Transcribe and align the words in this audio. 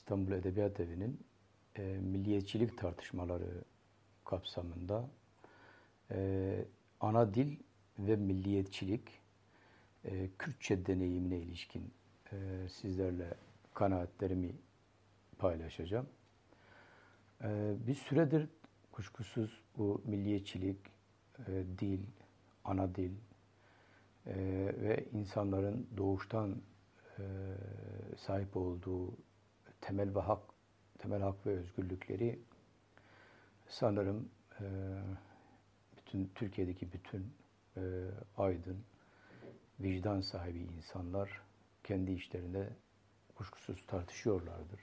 İstanbul 0.00 0.32
Edebiyat 0.32 0.80
Evi'nin 0.80 1.20
e, 1.76 1.82
milliyetçilik 1.82 2.78
tartışmaları 2.78 3.64
kapsamında 4.24 5.08
e, 6.10 6.64
ana 7.00 7.34
dil 7.34 7.56
ve 7.98 8.16
milliyetçilik 8.16 9.08
e, 10.04 10.28
Kürtçe 10.38 10.86
deneyimine 10.86 11.38
ilişkin 11.38 11.92
e, 12.32 12.36
sizlerle 12.68 13.34
kanaatlerimi 13.74 14.52
paylaşacağım. 15.38 16.06
E, 17.44 17.74
bir 17.86 17.94
süredir 17.94 18.48
kuşkusuz 18.92 19.60
bu 19.78 20.02
milliyetçilik, 20.04 20.78
e, 21.38 21.64
dil, 21.78 22.00
ana 22.64 22.94
dil 22.94 23.12
e, 24.26 24.34
ve 24.80 25.04
insanların 25.12 25.86
doğuştan 25.96 26.62
e, 27.18 27.22
sahip 28.16 28.56
olduğu 28.56 29.29
temel 29.80 30.14
ve 30.14 30.20
hak, 30.20 30.42
temel 30.98 31.22
hak 31.22 31.46
ve 31.46 31.50
özgürlükleri 31.50 32.38
sanırım 33.68 34.28
e, 34.60 34.64
bütün 35.96 36.30
Türkiye'deki 36.34 36.92
bütün 36.92 37.32
e, 37.76 37.80
aydın, 38.36 38.84
vicdan 39.80 40.20
sahibi 40.20 40.58
insanlar 40.58 41.40
kendi 41.84 42.12
işlerinde 42.12 42.68
kuşkusuz 43.34 43.86
tartışıyorlardır. 43.86 44.80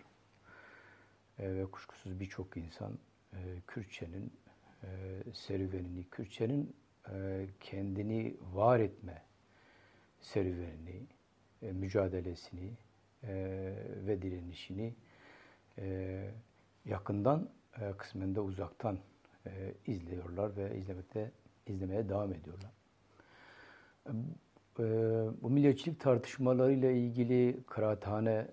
ve 1.40 1.66
kuşkusuz 1.66 2.20
birçok 2.20 2.58
insan 2.58 3.00
Kürtçenin 3.68 4.34
serüvenini, 5.34 6.10
Kürtçenin 6.10 6.76
kendini 7.60 8.38
var 8.54 8.80
etme 8.80 9.24
serüvenini, 10.20 11.08
e, 11.62 11.72
mücadelesini 11.72 12.74
e, 13.28 13.74
ve 14.08 14.22
direnişini 14.22 14.94
e, 15.78 16.30
yakından 16.86 17.50
e, 17.82 17.92
kısmen 17.98 18.36
de 18.36 18.40
uzaktan 18.40 19.00
e, 19.46 19.74
izliyorlar 19.88 20.58
ve 20.58 20.78
izlemekte 20.78 21.32
izlemeye 21.68 22.10
devam 22.10 22.34
ediyorlar. 22.34 22.72
E, 24.80 24.84
bu 25.42 25.50
milliyetçilik 25.50 26.00
tartışmalarıyla 26.00 26.92
ilgili 26.92 27.64
kıraathane 27.68 28.48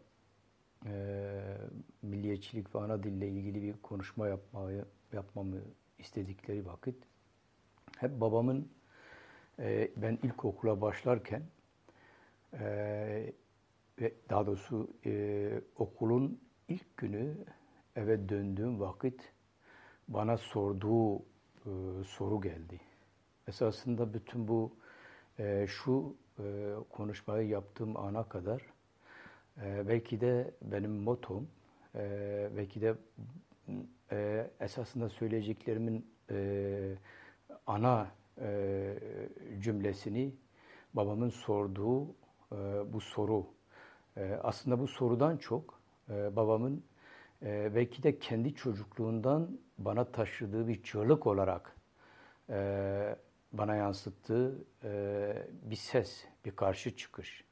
milliyetçilik 2.03 2.75
ve 2.75 2.79
ana 2.79 3.03
dille 3.03 3.29
ilgili 3.29 3.63
bir 3.63 3.75
konuşma 3.83 4.29
yapmayı 4.29 4.85
yapmamı 5.13 5.57
istedikleri 5.99 6.67
vakit 6.67 6.97
hep 7.99 8.21
babamın 8.21 8.69
e, 9.59 9.91
ben 9.97 10.19
ilkokula 10.23 10.81
başlarken 10.81 11.43
ve 14.01 14.15
daha 14.31 14.47
doğrusu 14.47 14.89
e, 15.07 15.61
okulun 15.77 16.41
ilk 16.69 16.97
günü 16.97 17.37
eve 17.97 18.29
döndüğüm 18.29 18.81
vakit 18.81 19.33
bana 20.09 20.37
sorduğu 20.37 21.19
e, 21.19 21.71
soru 22.07 22.41
geldi. 22.41 22.81
Esasında 23.49 24.15
bütün 24.15 24.49
bu 24.49 24.77
e, 25.39 25.67
şu 25.69 26.17
e, 26.39 26.75
konuşmayı 26.91 27.49
yaptığım 27.49 27.97
ana 27.97 28.29
kadar 28.29 28.63
e, 29.63 29.89
belki 29.89 30.21
de 30.21 30.55
benim 30.63 30.91
motom, 30.91 31.49
e, 31.95 32.49
belki 32.57 32.81
de 32.81 32.95
e, 34.13 34.51
esasında 34.61 35.09
söyleyeceklerimin 35.09 36.07
e, 36.31 36.95
ana 37.67 38.11
e, 38.41 38.95
cümlesini 39.61 40.35
babamın 40.95 41.29
sorduğu 41.29 42.05
e, 42.53 42.57
bu 42.93 43.01
soru. 43.01 43.54
E, 44.17 44.39
aslında 44.43 44.79
bu 44.79 44.89
sorudan 44.89 45.37
çok 45.37 45.81
e, 46.11 46.37
babamın 46.37 46.85
e, 47.43 47.75
belki 47.75 48.03
de 48.03 48.19
kendi 48.19 48.55
çocukluğundan 48.55 49.59
bana 49.79 50.05
taşıdığı 50.05 50.69
bir 50.69 50.83
çığlık 50.83 51.27
olarak 51.27 51.77
e, 52.51 53.17
bana 53.53 53.75
yansıttığı 53.75 54.65
e, 54.85 55.47
bir 55.63 55.77
ses, 55.77 56.25
bir 56.45 56.51
karşı 56.51 56.97
çıkış. 56.97 57.45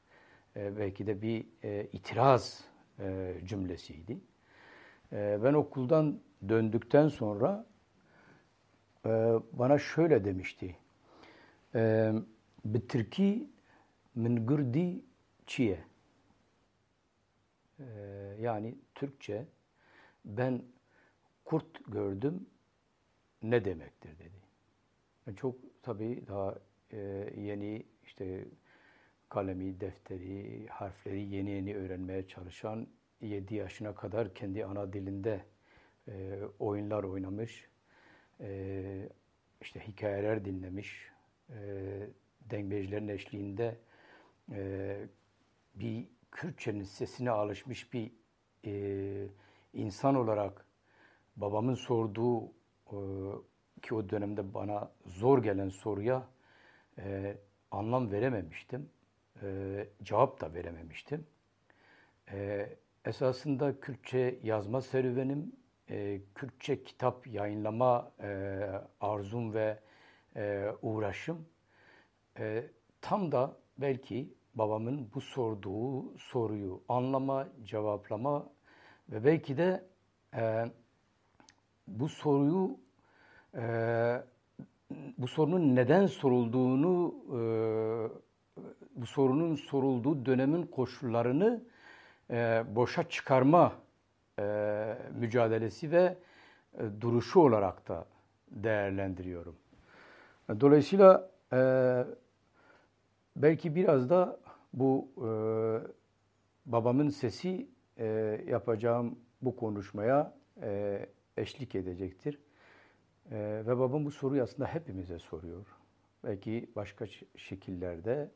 E, 0.55 0.77
belki 0.77 1.07
de 1.07 1.21
bir 1.21 1.45
e, 1.63 1.87
itiraz 1.93 2.63
e, 2.99 3.35
cümlesiydi. 3.45 4.19
E, 5.13 5.39
ben 5.43 5.53
okuldan 5.53 6.19
döndükten 6.49 7.07
sonra 7.07 7.65
e, 9.05 9.09
bana 9.53 9.77
şöyle 9.77 10.25
demişti. 10.25 10.77
E, 11.75 12.13
bitirki 12.65 13.49
min 14.15 14.47
gırdi 14.47 15.01
çiye. 15.47 15.92
Ee, 17.79 17.83
yani 18.39 18.75
Türkçe 18.95 19.45
ben 20.25 20.61
kurt 21.45 21.91
gördüm 21.91 22.49
ne 23.43 23.65
demektir 23.65 24.19
dedi. 24.19 24.43
Yani 25.27 25.37
çok 25.37 25.55
tabii 25.83 26.23
daha 26.27 26.55
e, 26.91 26.97
yeni 27.37 27.85
işte 28.03 28.45
kalemi, 29.29 29.79
defteri, 29.79 30.67
harfleri 30.67 31.21
yeni 31.21 31.49
yeni 31.49 31.75
öğrenmeye 31.75 32.27
çalışan 32.27 32.87
7 33.21 33.55
yaşına 33.55 33.95
kadar 33.95 34.33
kendi 34.33 34.65
ana 34.65 34.93
dilinde 34.93 35.45
e, 36.07 36.39
oyunlar 36.59 37.03
oynamış, 37.03 37.67
e, 38.39 39.09
işte 39.61 39.87
hikayeler 39.87 40.45
dinlemiş, 40.45 41.11
e, 41.49 41.57
dengbejlerin 42.41 43.07
eşliğinde 43.07 43.77
bir 45.75 46.07
Kürtçenin 46.33 46.83
sesine 46.83 47.31
alışmış 47.31 47.93
bir 47.93 48.11
e, 48.65 49.27
insan 49.73 50.15
olarak 50.15 50.65
babamın 51.35 51.75
sorduğu 51.75 52.45
e, 52.87 52.97
ki 53.81 53.95
o 53.95 54.09
dönemde 54.09 54.53
bana 54.53 54.91
zor 55.05 55.43
gelen 55.43 55.69
soruya 55.69 56.27
e, 56.97 57.37
anlam 57.71 58.11
verememiştim. 58.11 58.89
E, 59.41 59.87
cevap 60.03 60.41
da 60.41 60.53
verememiştim. 60.53 61.27
E, 62.31 62.69
esasında 63.05 63.79
Kürtçe 63.79 64.39
yazma 64.43 64.81
serüvenim, 64.81 65.55
e, 65.89 66.21
Kürtçe 66.35 66.83
kitap 66.83 67.27
yayınlama 67.27 68.11
e, 68.21 68.69
arzum 69.01 69.53
ve 69.53 69.79
e, 70.35 70.71
uğraşım 70.81 71.45
e, 72.39 72.63
tam 73.01 73.31
da 73.31 73.57
belki 73.77 74.33
babamın 74.55 75.09
bu 75.15 75.21
sorduğu 75.21 76.17
soruyu 76.17 76.81
anlama, 76.89 77.47
cevaplama 77.63 78.49
ve 79.09 79.25
belki 79.25 79.57
de 79.57 79.83
e, 80.35 80.65
bu 81.87 82.09
soruyu 82.09 82.77
e, 83.55 84.23
bu 85.17 85.27
sorunun 85.27 85.75
neden 85.75 86.07
sorulduğunu 86.07 87.15
e, 87.27 87.39
bu 88.95 89.05
sorunun 89.05 89.55
sorulduğu 89.55 90.25
dönemin 90.25 90.63
koşullarını 90.63 91.63
e, 92.29 92.63
boşa 92.75 93.09
çıkarma 93.09 93.73
e, 94.39 94.97
mücadelesi 95.19 95.91
ve 95.91 96.17
e, 96.77 96.81
duruşu 97.01 97.39
olarak 97.39 97.87
da 97.87 98.05
değerlendiriyorum. 98.51 99.55
Dolayısıyla 100.59 101.29
e, 101.53 101.59
belki 103.35 103.75
biraz 103.75 104.09
da 104.09 104.39
bu 104.73 105.11
e, 105.17 105.29
babamın 106.65 107.09
sesi 107.09 107.69
e, 107.97 108.05
yapacağım 108.47 109.19
bu 109.41 109.55
konuşmaya 109.55 110.37
e, 110.61 110.99
eşlik 111.37 111.75
edecektir. 111.75 112.39
E, 113.31 113.63
ve 113.67 113.77
babam 113.79 114.05
bu 114.05 114.11
soruyu 114.11 114.43
aslında 114.43 114.67
hepimize 114.67 115.19
soruyor. 115.19 115.65
Belki 116.23 116.71
başka 116.75 117.05
şekillerde 117.35 118.31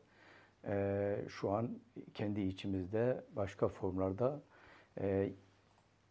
e, 0.68 1.26
şu 1.30 1.52
an 1.52 1.80
kendi 2.14 2.42
içimizde 2.42 3.24
başka 3.36 3.68
formlarda 3.68 4.42
e, 5.00 5.34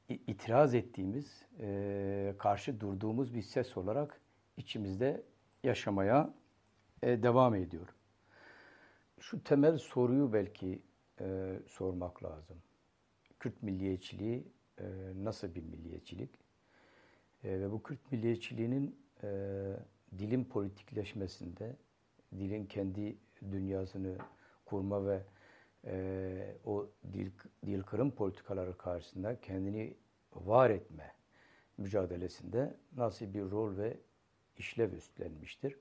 itiraz 0.08 0.74
ettiğimiz, 0.74 1.46
e, 1.60 2.34
karşı 2.38 2.80
durduğumuz 2.80 3.34
bir 3.34 3.42
ses 3.42 3.76
olarak 3.76 4.20
içimizde 4.56 5.22
yaşamaya 5.64 6.34
e, 7.02 7.22
devam 7.22 7.54
ediyor. 7.54 7.95
Şu 9.20 9.44
temel 9.44 9.78
soruyu 9.78 10.32
belki 10.32 10.82
e, 11.20 11.58
sormak 11.66 12.24
lazım. 12.24 12.56
Kürt 13.40 13.62
milliyetçiliği 13.62 14.52
e, 14.78 14.84
nasıl 15.14 15.54
bir 15.54 15.62
milliyetçilik? 15.62 16.30
E, 17.44 17.60
ve 17.60 17.72
bu 17.72 17.82
Kürt 17.82 18.12
milliyetçiliğinin 18.12 18.98
e, 19.22 19.28
dilin 20.18 20.44
politikleşmesinde, 20.44 21.76
dilin 22.38 22.66
kendi 22.66 23.18
dünyasını 23.50 24.18
kurma 24.64 25.06
ve 25.06 25.22
e, 25.84 26.54
o 26.64 26.90
dil, 27.12 27.30
dil 27.66 27.82
kırım 27.82 28.10
politikaları 28.10 28.78
karşısında 28.78 29.40
kendini 29.40 29.96
var 30.34 30.70
etme 30.70 31.14
mücadelesinde 31.78 32.76
nasıl 32.96 33.34
bir 33.34 33.50
rol 33.50 33.76
ve 33.76 33.96
işlev 34.56 34.92
üstlenmiştir. 34.92 35.76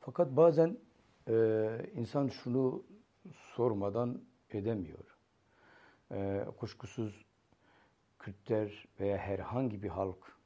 Fakat 0.00 0.36
bazen 0.36 0.78
e, 1.30 1.86
insan 1.94 2.28
şunu 2.28 2.82
sormadan 3.32 4.22
edemiyor. 4.50 5.18
E, 6.12 6.44
kuşkusuz 6.58 7.24
Kürtler 8.18 8.88
veya 9.00 9.18
herhangi 9.18 9.82
bir 9.82 9.88
halk 9.88 10.36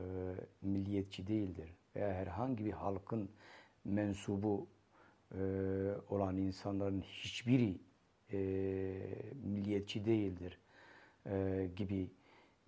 e, 0.00 0.04
milliyetçi 0.62 1.26
değildir 1.26 1.70
veya 1.96 2.14
herhangi 2.14 2.64
bir 2.64 2.72
halkın 2.72 3.30
mensubu 3.84 4.66
e, 5.32 5.40
olan 6.08 6.36
insanların 6.36 7.00
hiçbiri 7.00 7.78
e, 8.32 8.38
milliyetçi 9.42 10.04
değildir 10.04 10.58
e, 11.26 11.68
gibi 11.76 12.10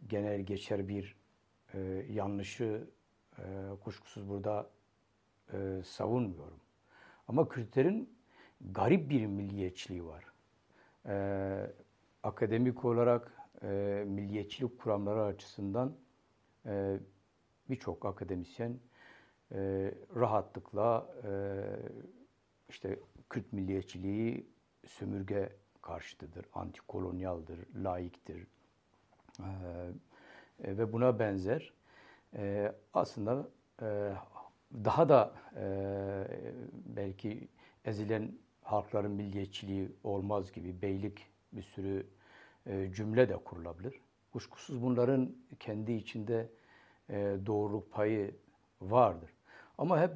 genel 0.08 0.40
geçer 0.40 0.88
bir 0.88 1.16
e, 1.74 1.78
yanlışı 2.10 2.90
e, 3.38 3.42
kuşkusuz 3.80 4.28
burada 4.28 4.70
e, 5.52 5.82
savunmuyorum. 5.84 6.65
Ama 7.28 7.48
Kürtlerin 7.48 8.16
garip 8.60 9.10
bir 9.10 9.26
milliyetçiliği 9.26 10.06
var. 10.06 10.24
E, 11.06 11.16
akademik 12.22 12.84
olarak 12.84 13.32
e, 13.62 14.04
milliyetçilik 14.06 14.78
kuramları 14.78 15.22
açısından 15.22 15.96
e, 16.66 17.00
birçok 17.70 18.04
akademisyen 18.04 18.78
e, 19.52 19.92
rahatlıkla 20.16 21.14
e, 21.24 21.30
işte 22.68 22.98
Kürt 23.30 23.52
milliyetçiliği 23.52 24.46
sömürge 24.86 25.56
karşıtıdır, 25.82 26.46
antikolonyaldır, 26.52 27.58
laiktir 27.84 28.46
e, 29.40 29.46
ve 30.60 30.92
buna 30.92 31.18
benzer 31.18 31.72
e, 32.36 32.72
aslında 32.94 33.48
e, 33.82 34.12
daha 34.74 35.08
da 35.08 35.34
e, 35.56 35.64
belki 36.96 37.48
ezilen 37.84 38.32
halkların 38.62 39.10
milliyetçiliği 39.10 39.92
olmaz 40.04 40.52
gibi 40.52 40.82
beylik 40.82 41.26
bir 41.52 41.62
sürü 41.62 42.06
e, 42.66 42.92
cümle 42.92 43.28
de 43.28 43.36
kurulabilir. 43.36 44.00
Kuşkusuz 44.32 44.82
bunların 44.82 45.36
kendi 45.60 45.92
içinde 45.92 46.48
e, 47.10 47.36
doğruluk 47.46 47.92
payı 47.92 48.34
vardır. 48.80 49.30
Ama 49.78 50.00
hep 50.00 50.12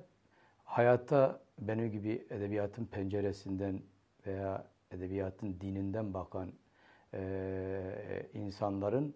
hayatta 0.65 1.41
benim 1.59 1.91
gibi 1.93 2.27
edebiyatın 2.31 2.85
penceresinden 2.85 3.83
veya 4.27 4.67
edebiyatın 4.91 5.61
dininden 5.61 6.15
bakan 6.15 6.53
e, 7.15 8.27
insanların 8.35 9.15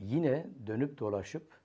yine 0.00 0.46
dönüp 0.66 0.98
dolaşıp 0.98 1.60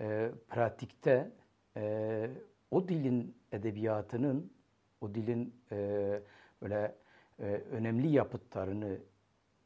e, 0.00 0.30
pratikte 0.48 1.30
e, 1.76 2.30
o 2.70 2.88
dilin 2.88 3.36
edebiyatının, 3.52 4.52
o 5.00 5.14
dilin 5.14 5.54
e, 5.72 6.20
böyle 6.62 6.94
e, 7.38 7.44
önemli 7.44 8.08
yapıtlarını 8.08 8.98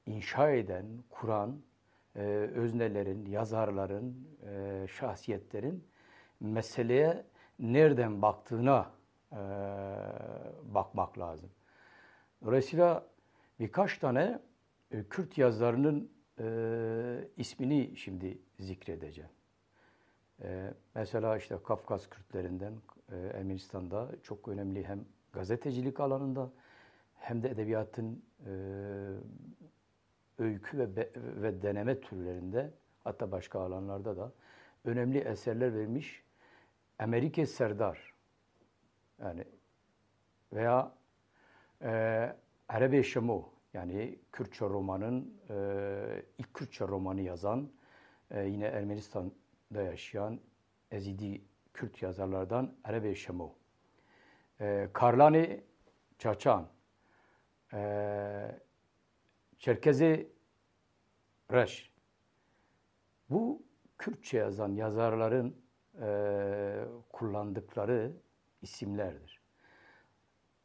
inşa 0.07 0.51
eden, 0.51 0.87
kuran 1.11 1.63
e, 2.17 2.21
öznelerin, 2.55 3.27
yazarların, 3.27 4.29
e, 4.47 4.87
şahsiyetlerin 4.89 5.85
meseleye 6.41 7.25
nereden 7.59 8.23
baktığına 8.23 8.91
e, 9.33 9.37
bakmak 10.75 11.19
lazım. 11.19 11.51
Dolayısıyla 12.45 13.07
birkaç 13.61 13.99
tane 13.99 14.39
e, 14.91 15.05
Kürt 15.05 15.39
yazarının 15.39 16.11
e, 16.39 16.45
ismini 17.37 17.97
şimdi 17.97 18.39
zikredeceğim. 18.59 19.31
E, 20.43 20.75
mesela 20.95 21.37
işte 21.37 21.59
Kafkas 21.65 22.09
Kürtlerinden 22.09 22.75
e, 23.13 23.17
Ermenistan'da 23.17 24.11
çok 24.23 24.49
önemli 24.49 24.85
hem 24.85 25.05
gazetecilik 25.33 26.01
alanında 26.01 26.51
hem 27.15 27.43
de 27.43 27.49
edebiyatın 27.49 28.25
e, 28.47 28.53
öykü 30.39 30.79
ve, 30.79 31.09
ve 31.17 31.63
deneme 31.63 32.01
türlerinde 32.01 32.71
hatta 33.05 33.33
başka 33.33 33.61
alanlarda 33.61 34.17
da 34.17 34.33
önemli 34.85 35.19
eserler 35.19 35.75
vermiş 35.75 36.25
Amerike 36.99 37.47
Serdar. 37.47 38.15
Yani 39.19 39.45
veya 40.53 40.93
e, 41.83 41.91
Arabe 42.69 43.03
Şamu 43.03 43.53
yani 43.75 44.19
Kürtçe 44.33 44.65
romanın 44.65 45.35
e, 45.51 46.23
ilk 46.39 46.55
Kürtçe 46.55 46.89
romanı 46.89 47.21
yazan 47.21 47.71
e, 48.31 48.45
yine 48.45 48.67
Ermenistan'da 49.75 49.83
yaşayan 49.83 50.41
Ezidi 50.91 51.43
Kürt 51.73 52.03
yazarlardan 52.03 52.75
Arabe 52.85 53.15
Şamu. 53.15 53.55
E, 54.61 54.89
Karlani 54.93 55.65
Çaçan, 56.19 56.69
e, 57.73 58.61
Çerkezi 59.59 60.29
Reş. 61.53 61.91
Bu 63.31 63.63
Kürtçe 63.99 64.39
yazan 64.39 64.75
yazarların 64.75 65.57
e, 66.01 66.85
kullandıkları 67.13 68.13
isimlerdir. 68.63 69.41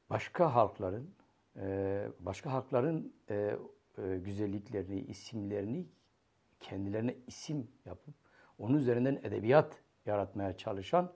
Başka 0.09 0.55
halkların 0.55 1.15
e, 1.55 2.07
başka 2.19 2.51
halkların 2.51 3.13
e, 3.29 3.57
e, 3.97 4.17
güzelliklerini, 4.17 4.99
isimlerini 5.01 5.87
kendilerine 6.59 7.15
isim 7.27 7.67
yapıp 7.85 8.28
onun 8.59 8.77
üzerinden 8.77 9.19
edebiyat 9.23 9.75
yaratmaya 10.05 10.57
çalışan 10.57 11.13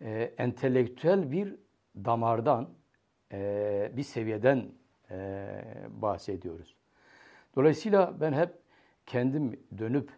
e, 0.00 0.34
entelektüel 0.38 1.32
bir 1.32 1.56
damardan, 2.04 2.68
e, 3.32 3.92
bir 3.96 4.02
seviyeden 4.02 4.68
e, 5.10 5.64
bahsediyoruz. 5.88 6.76
Dolayısıyla 7.56 8.20
ben 8.20 8.32
hep 8.32 8.50
kendim 9.06 9.60
dönüp 9.78 10.10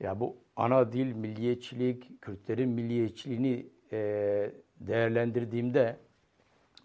ya 0.00 0.20
bu 0.20 0.36
ana 0.56 0.92
dil 0.92 1.12
milliyetçilik, 1.12 2.22
Kürtlerin 2.22 2.68
milliyetçiliğini 2.68 3.66
e, 3.92 4.52
değerlendirdiğimde, 4.80 5.96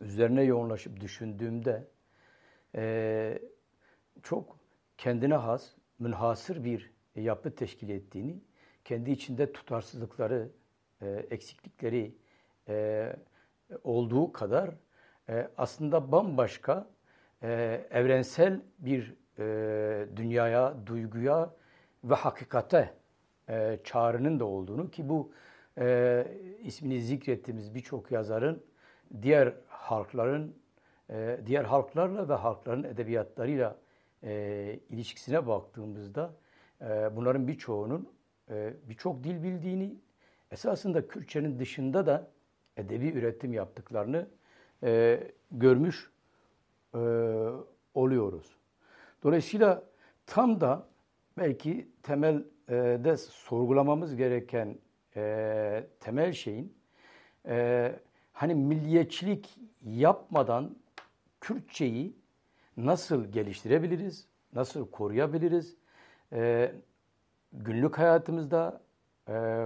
üzerine 0.02 0.44
yoğunlaşıp 0.44 1.00
düşündüğümde 1.00 1.88
e, 2.76 3.40
çok 4.24 4.58
kendine 4.98 5.36
has, 5.36 5.72
münhasır 6.00 6.64
bir 6.64 6.92
yapı 7.16 7.56
teşkil 7.56 7.90
ettiğini, 7.90 8.40
kendi 8.86 9.12
içinde 9.12 9.54
tutarsızlıkları, 9.54 10.50
e, 11.02 11.08
eksiklikleri 11.32 12.16
e, 12.68 13.16
olduğu 13.84 14.32
kadar 14.32 14.70
e, 15.30 15.50
aslında 15.58 16.12
bambaşka 16.12 16.88
e, 17.44 17.82
evrensel 17.92 18.62
bir 18.80 19.14
e, 19.40 20.08
dünyaya, 20.16 20.76
duyguya 20.86 21.54
ve 22.04 22.16
hakikate 22.16 22.94
e, 23.50 23.80
çağrının 23.84 24.40
da 24.40 24.46
olduğunu 24.46 24.92
ki 24.92 25.10
bu 25.10 25.32
e, 25.78 26.26
ismini 26.64 27.02
zikrettiğimiz 27.02 27.76
birçok 27.76 28.12
yazarın 28.12 28.64
diğer 29.22 29.54
halkların, 29.68 30.56
e, 31.10 31.40
diğer 31.46 31.64
halklarla 31.64 32.30
ve 32.30 32.34
halkların 32.34 32.84
edebiyatlarıyla 32.84 33.76
e, 34.24 34.80
ilişkisine 34.90 35.48
baktığımızda 35.48 36.34
e, 36.82 37.16
bunların 37.16 37.48
birçoğunun 37.48 38.10
birçok 38.90 39.24
dil 39.24 39.44
bildiğini, 39.44 39.96
esasında 40.52 41.08
Kürtçenin 41.08 41.60
dışında 41.60 42.06
da 42.06 42.32
edebi 42.78 43.08
üretim 43.08 43.54
yaptıklarını 43.54 44.28
e, 44.84 45.20
görmüş 45.52 46.12
e, 46.96 47.00
oluyoruz. 47.94 48.56
Dolayısıyla 49.24 49.84
tam 50.26 50.62
da 50.62 50.88
belki 51.38 51.88
temelde 52.04 53.12
e, 53.12 53.18
sorgulamamız 53.18 54.16
gereken 54.16 54.78
temel 56.00 56.34
şeyin 56.34 56.74
hani 58.34 58.56
milliyetçilik 58.56 59.60
yapmadan 59.86 60.76
Kürtçeyi 61.42 62.16
nasıl 62.78 63.26
geliştirebiliriz, 63.26 64.28
nasıl 64.54 64.92
koruyabiliriz, 64.92 65.76
günlük 67.54 67.98
hayatımızda 67.98 68.82
e, 69.30 69.66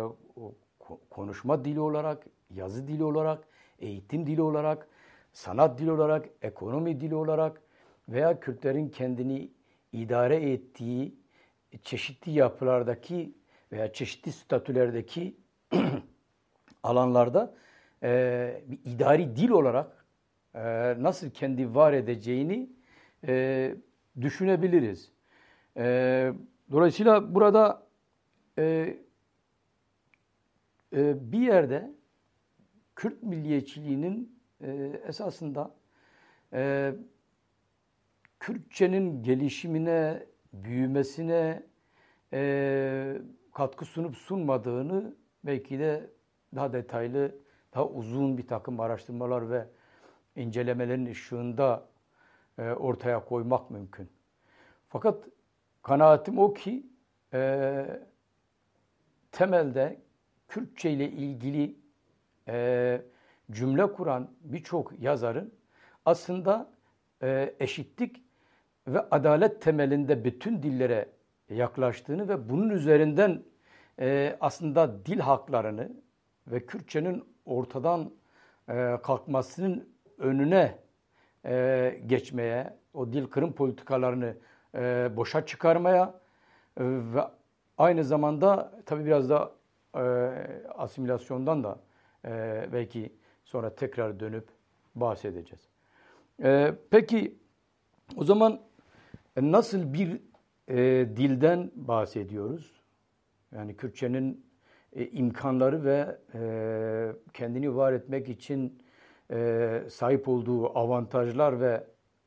konuşma 1.10 1.66
dili 1.66 1.80
olarak, 1.80 2.26
yazı 2.50 2.88
dili 2.88 3.04
olarak, 3.04 3.48
eğitim 3.80 4.28
dili 4.28 4.42
olarak, 4.42 4.88
sanat 5.34 5.80
dili 5.80 5.92
olarak, 5.92 6.30
ekonomi 6.42 7.02
dili 7.02 7.16
olarak 7.16 7.62
veya 8.10 8.40
Kürtlerin 8.40 8.90
kendini 8.90 9.52
idare 9.94 10.52
ettiği 10.52 11.16
çeşitli 11.84 12.32
yapılardaki 12.32 13.34
veya 13.72 13.94
çeşitli 13.94 14.32
statülerdeki 14.32 15.38
alanlarda 16.84 17.56
e, 18.04 18.62
bir 18.68 18.80
idari 18.86 19.36
dil 19.36 19.50
olarak 19.50 20.06
e, 20.56 20.60
nasıl 21.04 21.30
kendi 21.30 21.76
var 21.76 21.94
edeceğini 21.94 22.70
e, 23.28 23.76
düşünebiliriz. 24.22 25.12
E, 25.78 26.34
dolayısıyla 26.72 27.36
burada 27.36 27.88
e, 28.58 28.98
e, 30.94 31.32
bir 31.32 31.40
yerde 31.40 31.92
Kürt 32.96 33.24
milliyetçiliğinin 33.24 34.40
e, 34.62 35.02
esasında 35.08 35.76
e, 36.54 36.94
Kürtçenin 38.40 39.24
gelişimine, 39.24 40.26
büyümesine 40.54 41.64
e, 42.34 43.22
katkı 43.54 43.86
sunup 43.86 44.18
sunmadığını 44.18 45.16
belki 45.44 45.80
de 45.80 46.10
daha 46.56 46.74
detaylı, 46.74 47.36
daha 47.74 47.88
uzun 47.88 48.38
bir 48.38 48.48
takım 48.48 48.80
araştırmalar 48.80 49.50
ve 49.50 49.68
incelemelerin 50.36 51.06
ışığında 51.06 51.90
e, 52.58 52.70
ortaya 52.72 53.26
koymak 53.26 53.72
mümkün. 53.72 54.10
Fakat 54.90 55.24
kanaatim 55.88 56.40
o 56.40 56.54
ki 56.54 56.84
e, 57.34 57.86
temelde 59.32 60.02
Kürtçe 60.48 60.92
ile 60.92 61.10
ilgili 61.10 61.76
e, 62.48 63.02
cümle 63.52 63.94
kuran 63.94 64.32
birçok 64.42 65.00
yazarın 65.00 65.54
aslında 66.06 66.70
e, 67.24 67.56
eşitlik 67.60 68.24
ve 68.88 69.00
adalet 69.12 69.62
temelinde 69.62 70.24
bütün 70.24 70.64
dillere 70.64 71.10
yaklaştığını 71.50 72.30
ve 72.30 72.50
bunun 72.50 72.70
üzerinden 72.70 73.44
e, 74.00 74.38
aslında 74.42 75.06
dil 75.06 75.20
haklarını 75.20 75.92
ve 76.48 76.66
Kürtçenin 76.66 77.24
ortadan 77.46 78.12
e, 78.70 78.98
kalkmasının 79.04 79.90
önüne 80.18 80.78
e, 81.46 82.00
geçmeye, 82.06 82.78
o 82.94 83.14
dil 83.14 83.26
kırım 83.26 83.54
politikalarını 83.54 84.38
e, 84.76 85.10
boşa 85.16 85.46
çıkarmaya 85.46 86.14
e, 86.78 86.84
ve 86.86 87.22
aynı 87.78 88.04
zamanda 88.04 88.72
tabii 88.86 89.06
biraz 89.06 89.30
da 89.30 89.52
e, 89.96 90.02
asimilasyondan 90.76 91.64
da 91.64 91.80
e, 92.26 92.66
belki 92.74 93.14
sonra 93.44 93.76
tekrar 93.76 94.20
dönüp 94.20 94.48
bahsedeceğiz. 94.96 95.68
E, 96.44 96.74
peki 96.90 97.38
o 98.18 98.24
zaman 98.24 98.62
nasıl 99.38 99.94
bir 99.94 100.22
e, 100.68 100.76
dilden 101.16 101.72
bahsediyoruz? 101.76 102.82
Yani 103.56 103.78
Kürtçenin 103.78 104.46
e, 104.94 105.08
imkanları 105.08 105.84
ve 105.84 106.18
e, 106.34 107.32
kendini 107.34 107.76
var 107.76 107.94
etmek 107.94 108.30
için 108.30 108.84
e, 109.32 109.82
sahip 109.90 110.28
olduğu 110.28 110.78
avantajlar 110.80 111.62
ve 111.62 111.84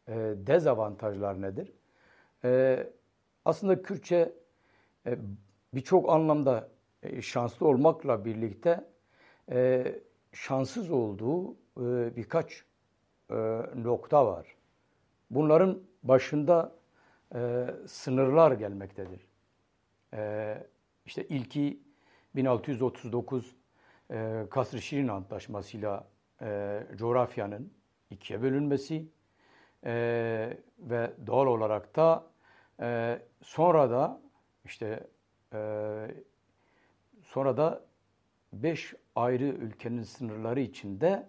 e, 0.09 0.15
dezavantajlar 0.37 1.43
nedir? 1.43 1.73
E, 2.45 2.87
aslında 3.45 3.83
Kürtçe 3.83 4.33
e, 5.07 5.19
birçok 5.75 6.11
anlamda 6.11 6.69
e, 7.03 7.23
şanslı 7.23 7.67
olmakla 7.67 8.25
birlikte 8.25 8.85
e, 9.51 9.87
şanssız 10.33 10.91
olduğu 10.91 11.53
e, 11.53 12.17
birkaç 12.17 12.65
e, 13.31 13.35
nokta 13.75 14.27
var. 14.27 14.57
Bunların 15.31 15.83
başında 16.03 16.73
e, 17.35 17.67
sınırlar 17.87 18.53
gelmektedir. 18.53 19.27
E, 20.15 20.57
işte 21.07 21.25
ilki 21.29 21.81
1639 22.37 23.57
e, 24.11 24.47
Kasr-ı 24.51 24.83
Şirin 24.83 25.09
Antlaşması'yla 25.09 26.09
e, 26.43 26.83
coğrafyanın 26.95 27.73
ikiye 28.11 28.43
bölünmesi 28.43 29.07
e, 29.85 29.93
ve 30.79 31.11
doğal 31.27 31.47
olarak 31.47 31.97
da 31.97 32.30
e, 32.81 33.19
sonra 33.43 33.91
da 33.91 34.21
işte 34.65 35.07
e, 35.53 36.15
sonra 37.23 37.57
da 37.57 37.85
beş 38.53 38.95
ayrı 39.17 39.45
ülkenin 39.45 40.03
sınırları 40.03 40.61
içinde 40.61 41.29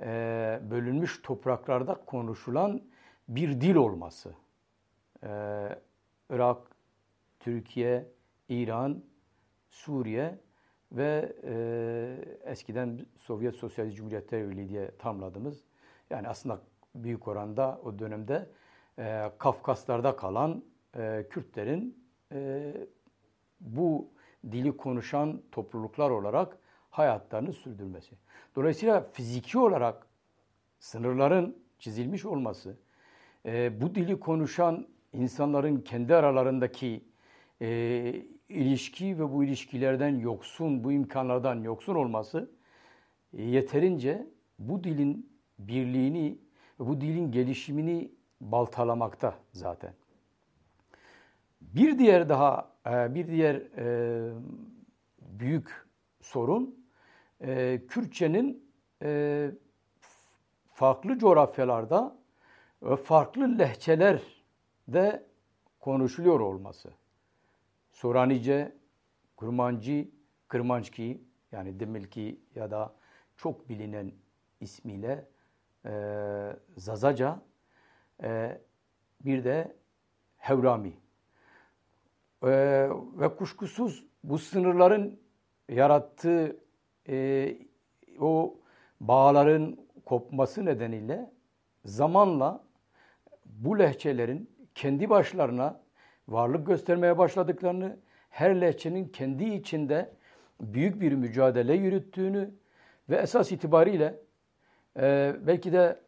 e, 0.00 0.60
bölünmüş 0.70 1.22
topraklarda 1.22 1.94
konuşulan 1.94 2.82
bir 3.28 3.60
dil 3.60 3.74
olması. 3.74 4.34
E, 5.24 5.28
Irak, 6.30 6.58
Türkiye, 7.40 8.08
İran, 8.48 9.04
Suriye 9.68 10.38
ve 10.92 11.32
e, 11.44 12.50
eskiden 12.50 13.06
Sovyet 13.18 13.54
Sosyalist 13.56 13.96
Cumhuriyetler 13.96 14.50
Birliği 14.50 14.68
diye 14.68 14.90
tamladığımız 14.98 15.64
yani 16.10 16.28
aslında 16.28 16.60
büyük 16.94 17.28
oranda 17.28 17.80
o 17.84 17.98
dönemde 17.98 18.46
e, 18.98 19.30
Kafkaslarda 19.38 20.16
kalan 20.16 20.64
e, 20.96 21.26
Kürtlerin 21.30 22.04
e, 22.32 22.72
bu 23.60 24.10
dili 24.52 24.76
konuşan 24.76 25.42
topluluklar 25.52 26.10
olarak 26.10 26.58
hayatlarını 26.90 27.52
sürdürmesi. 27.52 28.16
Dolayısıyla 28.56 29.10
fiziki 29.12 29.58
olarak 29.58 30.06
sınırların 30.78 31.56
çizilmiş 31.78 32.24
olması, 32.24 32.76
e, 33.46 33.80
bu 33.80 33.94
dili 33.94 34.20
konuşan 34.20 34.86
insanların 35.12 35.76
kendi 35.76 36.14
aralarındaki 36.14 37.04
e, 37.60 38.22
ilişki 38.48 39.18
ve 39.18 39.32
bu 39.32 39.44
ilişkilerden 39.44 40.18
yoksun, 40.18 40.84
bu 40.84 40.92
imkanlardan 40.92 41.62
yoksun 41.62 41.94
olması 41.94 42.50
e, 43.32 43.42
yeterince 43.42 44.26
bu 44.58 44.84
dilin 44.84 45.32
birliğini 45.58 46.38
bu 46.78 47.00
dilin 47.00 47.32
gelişimini 47.32 48.12
baltalamakta 48.42 49.34
zaten. 49.52 49.94
Bir 51.60 51.98
diğer 51.98 52.28
daha, 52.28 52.72
e, 52.86 53.14
bir 53.14 53.28
diğer 53.28 53.54
e, 53.54 54.32
büyük 55.20 55.86
sorun 56.20 56.82
Kürtçenin 57.88 58.72
farklı 60.72 61.18
coğrafyalarda 61.18 62.16
farklı 63.04 63.58
lehçelerde 63.58 65.26
konuşuluyor 65.80 66.40
olması. 66.40 66.90
Soranice, 67.92 68.76
Kurmancı, 69.36 70.08
Kırmançki 70.48 71.24
yani 71.52 71.80
Demilki 71.80 72.40
ya 72.54 72.70
da 72.70 72.94
çok 73.36 73.68
bilinen 73.68 74.12
ismiyle 74.60 75.28
e, 75.86 75.92
Zazaca 76.76 77.42
e, 78.22 78.60
bir 79.20 79.44
de 79.44 79.76
Hevrami. 80.36 80.92
E, 82.42 82.48
ve 83.18 83.36
kuşkusuz 83.36 84.04
bu 84.24 84.38
sınırların 84.38 85.20
yarattığı 85.68 86.56
e, 87.08 87.48
o 88.20 88.54
bağların 89.00 89.78
kopması 90.04 90.64
nedeniyle 90.64 91.30
zamanla 91.84 92.64
bu 93.46 93.78
lehçelerin 93.78 94.50
kendi 94.74 95.10
başlarına 95.10 95.80
varlık 96.28 96.66
göstermeye 96.66 97.18
başladıklarını, 97.18 97.96
her 98.30 98.60
lehçenin 98.60 99.04
kendi 99.08 99.44
içinde 99.44 100.12
büyük 100.60 101.00
bir 101.00 101.12
mücadele 101.12 101.74
yürüttüğünü 101.74 102.50
ve 103.10 103.16
esas 103.16 103.52
itibariyle 103.52 104.20
e, 104.96 105.36
belki 105.46 105.72
de 105.72 106.00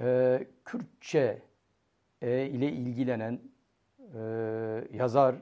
e, 0.00 0.46
Kürtçe 0.64 1.42
ile 2.22 2.72
ilgilenen 2.72 3.40
e, 4.14 4.18
yazar 4.92 5.34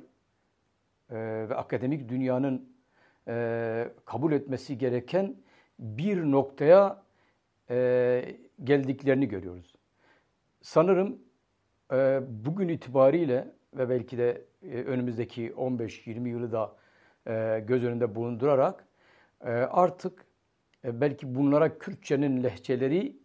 e, 1.11 1.17
ve 1.49 1.55
akademik 1.55 2.09
dünyanın 2.09 2.73
e, 3.29 3.89
kabul 4.05 4.33
etmesi 4.33 4.79
gereken 4.79 5.37
bir 5.79 6.23
noktaya 6.23 7.03
geldiklerini 8.65 9.29
görüyoruz. 9.29 9.75
Sanırım 10.63 11.19
bugün 12.45 12.69
itibariyle 12.69 13.49
ve 13.75 13.89
belki 13.89 14.19
de 14.19 14.45
önümüzdeki 14.63 15.51
15-20 15.51 16.29
yılı 16.29 16.53
da 16.53 16.77
göz 17.59 17.85
önünde 17.85 18.15
bulundurarak 18.15 18.85
artık 19.71 20.27
belki 20.85 21.35
bunlara 21.35 21.79
Kürtçenin 21.79 22.43
lehçeleri 22.43 23.17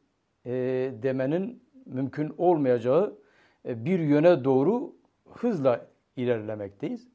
demenin 1.03 1.63
mümkün 1.85 2.35
olmayacağı 2.37 3.19
bir 3.65 3.99
yöne 3.99 4.43
doğru 4.43 4.95
hızla 5.33 5.87
ilerlemekteyiz. 6.15 7.07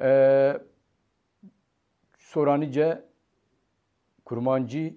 e, 0.00 0.60
Soranice, 2.18 3.04
Kurmancı, 4.24 4.96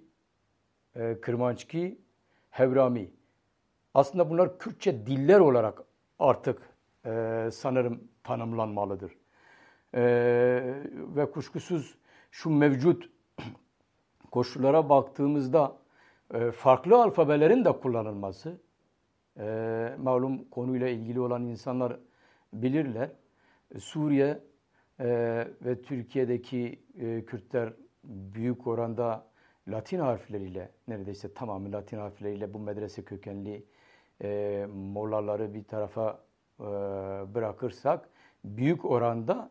e, 0.96 1.22
Kırmançki, 1.22 2.02
Hevrami. 2.50 3.12
Aslında 3.94 4.30
bunlar 4.30 4.60
Kürtçe 4.60 5.06
diller 5.06 5.40
olarak 5.40 5.84
artık 6.20 6.62
e, 7.06 7.50
sanırım 7.52 8.08
tanımlanmalıdır. 8.24 9.12
E, 9.96 10.02
ve 11.16 11.32
kuşkusuz 11.32 11.98
şu 12.32 12.50
mevcut 12.50 13.10
koşullara 14.32 14.90
baktığımızda 14.90 15.78
e, 15.78 15.83
farklı 16.54 17.04
alfabelerin 17.04 17.66
de 17.66 17.72
kullanılması, 17.72 18.58
e, 19.40 19.96
malum 20.00 20.50
konuyla 20.50 20.88
ilgili 20.88 21.20
olan 21.20 21.44
insanlar 21.44 22.00
bilirler. 22.54 23.10
Suriye 23.80 24.40
e, 25.00 25.08
ve 25.66 25.82
Türkiye'deki 25.82 26.84
Kürtler 27.28 27.74
büyük 28.04 28.68
oranda 28.68 29.26
Latin 29.68 30.00
harfleriyle, 30.00 30.72
neredeyse 30.88 31.34
tamamı 31.34 31.72
Latin 31.72 31.98
harfleriyle 31.98 32.54
bu 32.54 32.60
medrese 32.60 33.04
kökenli 33.04 33.66
molaları 34.68 35.54
bir 35.54 35.64
tarafa 35.64 36.20
bırakırsak 37.34 38.10
büyük 38.46 38.86
oranda 38.86 39.50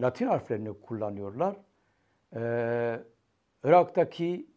Latin 0.00 0.26
harflerini 0.26 0.80
kullanıyorlar. 0.80 1.56
Irak'taki 3.64 4.51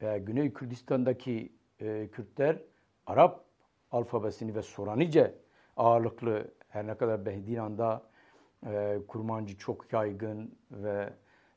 e, 0.00 0.18
Güney 0.18 0.52
Kürdistan'daki 0.52 1.52
e, 1.80 2.08
Kürtler 2.12 2.62
Arap 3.06 3.44
alfabesini 3.90 4.54
ve 4.54 4.62
Soranice 4.62 5.34
ağırlıklı 5.76 6.50
her 6.68 6.86
ne 6.86 6.94
kadar 6.94 7.26
Behdinan'da 7.26 8.02
e, 8.66 8.98
kurmancı 9.08 9.58
çok 9.58 9.92
yaygın 9.92 10.58
ve 10.70 11.12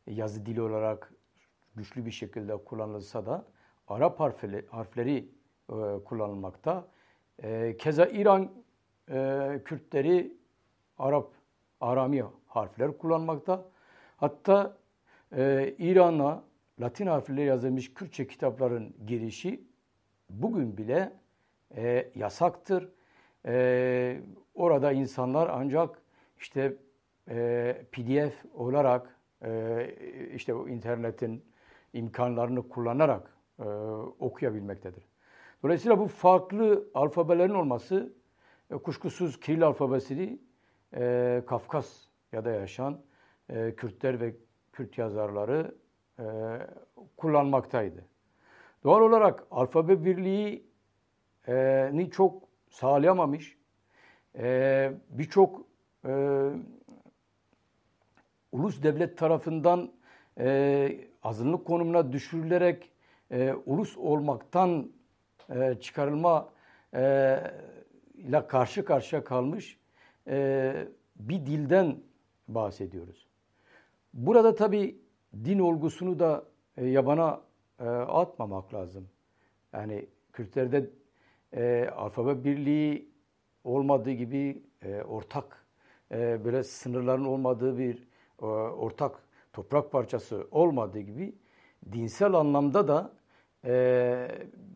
yazı 0.08 0.46
dili 0.46 0.62
olarak 0.62 1.13
güçlü 1.75 2.05
bir 2.05 2.12
şekilde 2.12 2.58
kullanılsa 2.58 3.25
da 3.25 3.46
Arap 3.88 4.19
harfleri, 4.19 4.65
harfleri 4.67 5.29
e, 5.69 6.03
kullanılmakta. 6.05 6.88
E, 7.43 7.77
keza 7.77 8.05
İran 8.05 8.51
e, 9.12 9.62
Kürtleri 9.65 10.38
Arap, 10.98 11.31
Arami 11.81 12.24
harfler 12.48 12.98
kullanmakta. 12.98 13.65
Hatta 14.17 14.77
e, 15.36 15.75
İran'a 15.77 16.43
Latin 16.82 17.08
harfleri 17.08 17.46
yazılmış 17.46 17.94
Kürtçe 17.94 18.28
kitapların 18.28 18.96
girişi 19.08 19.64
bugün 20.30 20.78
bile 20.78 21.14
e, 21.76 22.12
yasaktır. 22.16 22.90
E, 23.46 24.22
orada 24.54 24.92
insanlar 24.92 25.50
ancak 25.54 26.02
işte 26.38 26.74
e, 27.30 27.86
PDF 27.92 28.46
olarak 28.54 29.20
e, 29.44 29.96
işte 30.36 30.54
o 30.54 30.68
internetin 30.68 31.44
imkanlarını 31.94 32.70
kullanarak 32.70 33.38
e, 33.60 33.64
okuyabilmektedir. 34.20 35.04
Dolayısıyla 35.64 36.00
bu 36.00 36.08
farklı 36.08 36.90
alfabelerin 36.94 37.54
olması 37.54 38.14
e, 38.72 38.76
kuşkusuz 38.76 39.40
Kiril 39.40 39.68
alfabesini 39.68 40.40
e, 40.96 41.44
Kafkasya'da 41.48 42.52
yaşayan 42.52 43.02
e, 43.50 43.76
Kürtler 43.76 44.20
ve 44.20 44.36
Kürt 44.74 44.98
yazarları 44.98 45.76
e, 46.20 46.24
kullanmaktaydı. 47.18 48.06
Doğal 48.84 49.02
olarak 49.02 49.44
alfabe 49.52 50.06
birliği 50.06 50.64
e, 51.48 51.90
ni 51.94 52.12
çok 52.12 52.44
sağlayamamış. 52.70 53.58
E, 54.38 54.92
Birçok 55.10 55.66
e, 56.06 56.50
ulus 58.52 58.84
devlet 58.84 59.18
tarafından 59.18 59.92
e, 60.40 60.98
azınlık 61.24 61.65
konumuna 61.65 62.12
düşürülerek 62.12 62.91
e, 63.32 63.54
ulus 63.65 63.98
olmaktan 63.98 64.91
e, 65.50 65.76
çıkarılma 65.82 66.50
e, 66.93 67.39
ile 68.13 68.48
karşı 68.48 68.86
karşıya 68.86 69.24
kalmış 69.24 69.80
e, 70.28 70.88
bir 71.15 71.46
dilden 71.46 71.96
bahsediyoruz. 72.48 73.28
Burada 74.13 74.56
tabi 74.56 75.02
din 75.34 75.60
olgusunu 75.60 76.20
da 76.20 76.46
e, 76.78 76.86
yabana 76.86 77.42
e, 77.80 77.84
atmamak 77.89 78.74
lazım. 78.74 79.08
Yani 79.74 80.06
Kürtlerde 80.34 80.89
e, 81.54 81.89
alfabe 81.96 82.44
birliği 82.44 83.10
olmadığı 83.63 84.12
gibi 84.12 84.63
ortak 85.08 85.65
böyle 86.12 86.63
sınırların 86.63 87.26
olmadığı 87.26 87.78
bir 87.78 88.08
ortak 88.78 89.24
toprak 89.54 89.92
parçası 89.92 90.48
olmadığı 90.52 91.00
gibi 91.00 91.36
dinsel 91.92 92.34
anlamda 92.34 92.88
da 92.88 93.13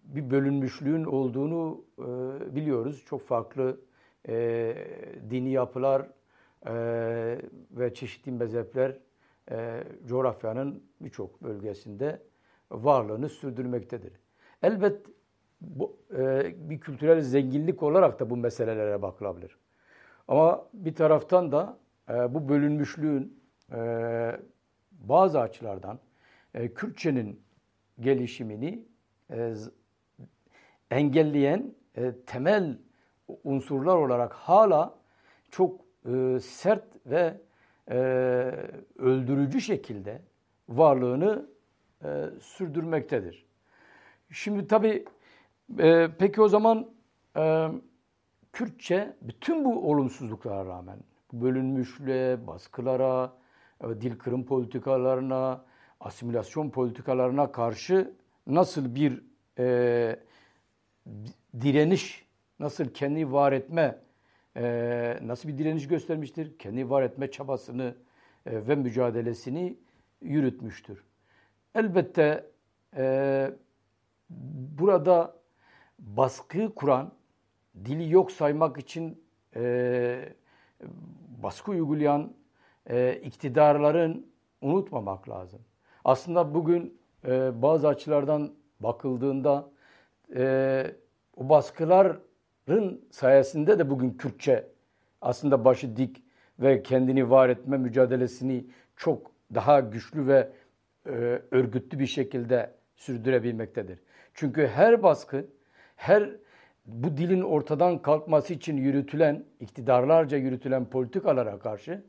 bir 0.04 0.32
bölünmüşlüğün 0.32 1.04
olduğunu 1.04 1.86
biliyoruz. 2.56 3.04
Çok 3.06 3.22
farklı 3.22 3.80
dini 5.30 5.50
yapılar 5.50 6.08
ve 7.72 7.94
çeşitli 7.94 8.32
mezhepler 8.32 9.00
e, 9.52 9.84
coğrafyanın 10.06 10.84
birçok 11.02 11.44
bölgesinde 11.44 12.22
varlığını 12.72 13.30
sürdürmektedir. 13.30 14.14
Elbet 14.64 15.06
bu, 15.62 15.98
e, 16.18 16.54
bir 16.70 16.80
kültürel 16.80 17.22
zenginlik 17.22 17.84
olarak 17.84 18.20
da 18.20 18.30
bu 18.30 18.38
meselelere 18.38 19.02
bakılabilir. 19.02 19.58
Ama 20.28 20.66
bir 20.74 20.96
taraftan 20.96 21.52
da 21.52 21.78
e, 22.10 22.34
bu 22.34 22.50
bölünmüşlüğün 22.50 23.40
e, 23.72 24.40
bazı 24.92 25.40
açılardan 25.40 26.00
e, 26.54 26.74
Kürtçenin 26.74 27.42
gelişimini 28.00 28.86
e, 29.32 29.54
engelleyen 30.92 31.76
e, 31.98 32.14
temel 32.26 32.78
unsurlar 33.44 33.96
olarak 33.96 34.34
hala 34.34 34.96
çok 35.52 35.82
e, 36.06 36.40
sert 36.40 36.86
ve 37.06 37.42
öldürücü 39.54 39.66
şekilde 39.66 40.22
varlığını 40.70 41.46
e, 42.04 42.30
sürdürmektedir. 42.42 43.46
Şimdi 44.30 44.68
tabii 44.68 45.06
e, 45.80 46.10
peki 46.20 46.42
o 46.42 46.48
zaman 46.48 46.90
e, 47.38 47.68
Kürtçe 48.54 49.16
bütün 49.22 49.66
bu 49.66 49.92
olumsuzluklara 49.92 50.66
rağmen, 50.66 51.00
bölünmüşlüğe, 51.34 52.48
baskılara, 52.48 53.34
e, 53.84 53.88
dil 54.02 54.18
kırım 54.18 54.46
politikalarına, 54.46 55.66
asimilasyon 56.00 56.70
politikalarına 56.70 57.52
karşı 57.52 58.14
nasıl 58.48 58.96
bir 58.96 59.22
e, 59.60 60.20
direniş, 61.62 62.26
nasıl 62.60 62.86
kendi 62.86 63.32
var 63.32 63.52
etme, 63.52 64.00
e, 64.58 65.20
nasıl 65.22 65.50
bir 65.50 65.58
direniş 65.58 65.88
göstermiştir? 65.88 66.58
Kendi 66.58 66.90
var 66.90 67.04
etme 67.04 67.32
çabasını 67.32 67.96
ve 68.46 68.76
mücadelesini 68.76 69.78
yürütmüştür. 70.22 71.04
Elbette 71.76 72.46
e, 72.98 73.52
burada 74.80 75.36
baskı 76.00 76.76
kuran, 76.76 77.14
dili 77.86 78.12
yok 78.12 78.32
saymak 78.32 78.78
için 78.78 79.24
e, 79.56 80.30
baskı 81.44 81.72
uygulayan 81.72 82.34
e, 82.90 83.20
iktidarların 83.24 84.28
unutmamak 84.62 85.30
lazım. 85.30 85.60
Aslında 86.06 86.54
bugün 86.54 86.98
e, 87.28 87.62
bazı 87.62 87.88
açılardan 87.88 88.54
bakıldığında 88.80 89.70
e, 90.36 90.96
o 91.38 91.50
baskıların 91.50 93.02
sayesinde 93.12 93.80
de 93.80 93.90
bugün 93.90 94.12
Kürtçe 94.12 94.68
aslında 95.22 95.66
başı 95.66 95.98
dik 95.98 96.24
ve 96.60 96.84
kendini 96.84 97.30
var 97.30 97.50
etme 97.50 97.78
mücadelesini 97.78 98.66
çok 98.96 99.32
daha 99.54 99.80
güçlü 99.80 100.28
ve 100.28 100.50
e, 101.06 101.10
örgütlü 101.52 102.00
bir 102.00 102.08
şekilde 102.08 102.72
sürdürebilmektedir. 102.96 104.00
Çünkü 104.34 104.68
her 104.68 105.04
baskı, 105.04 105.48
her 105.96 106.30
bu 106.86 107.18
dilin 107.18 107.42
ortadan 107.42 108.02
kalkması 108.02 108.54
için 108.54 108.78
yürütülen, 108.78 109.46
iktidarlarca 109.60 110.38
yürütülen 110.38 110.86
politikalara 110.86 111.60
karşı 111.60 112.04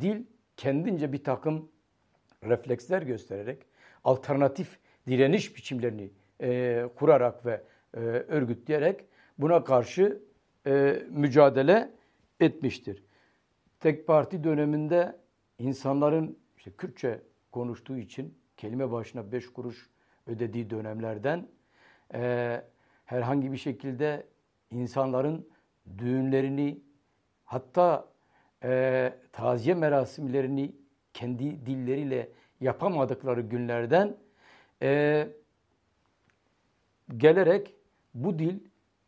dil 0.00 0.24
kendince 0.56 1.12
bir 1.12 1.24
takım 1.24 1.68
refleksler 2.44 3.02
göstererek 3.02 3.58
alternatif 4.04 4.78
direniş 5.08 5.56
biçimlerini 5.56 6.10
e, 6.42 6.84
kurarak 6.96 7.46
ve 7.46 7.62
e, 7.94 7.98
örgütleyerek 8.00 9.04
buna 9.38 9.64
karşı 9.64 10.22
e, 10.66 11.02
mücadele 11.10 11.90
etmiştir. 12.40 13.02
Tek 13.80 14.06
parti 14.06 14.44
döneminde 14.44 15.16
insanların 15.58 16.38
işte 16.56 16.70
Kürtçe 16.70 17.22
konuştuğu 17.52 17.96
için 17.98 18.38
kelime 18.56 18.92
başına 18.92 19.32
beş 19.32 19.52
kuruş 19.52 19.90
ödediği 20.26 20.70
dönemlerden 20.70 21.48
e, 22.14 22.62
herhangi 23.04 23.52
bir 23.52 23.56
şekilde 23.56 24.26
insanların 24.70 25.48
düğünlerini 25.98 26.80
hatta 27.44 28.08
e, 28.62 29.12
taziye 29.32 29.74
merasimlerini 29.74 30.72
kendi 31.14 31.66
dilleriyle 31.66 32.28
yapamadıkları 32.60 33.40
günlerden 33.40 34.16
e, 34.82 35.28
gelerek 37.16 37.74
bu 38.14 38.38
dil 38.38 38.58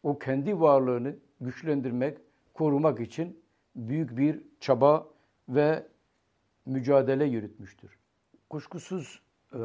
o 0.02 0.18
kendi 0.18 0.60
varlığını 0.60 1.16
güçlendirmek, 1.40 2.18
korumak 2.54 3.00
için 3.00 3.39
büyük 3.88 4.16
bir 4.16 4.42
çaba 4.60 5.08
ve 5.48 5.86
mücadele 6.66 7.24
yürütmüştür. 7.24 7.98
Kuşkusuz 8.50 9.22
e, 9.54 9.60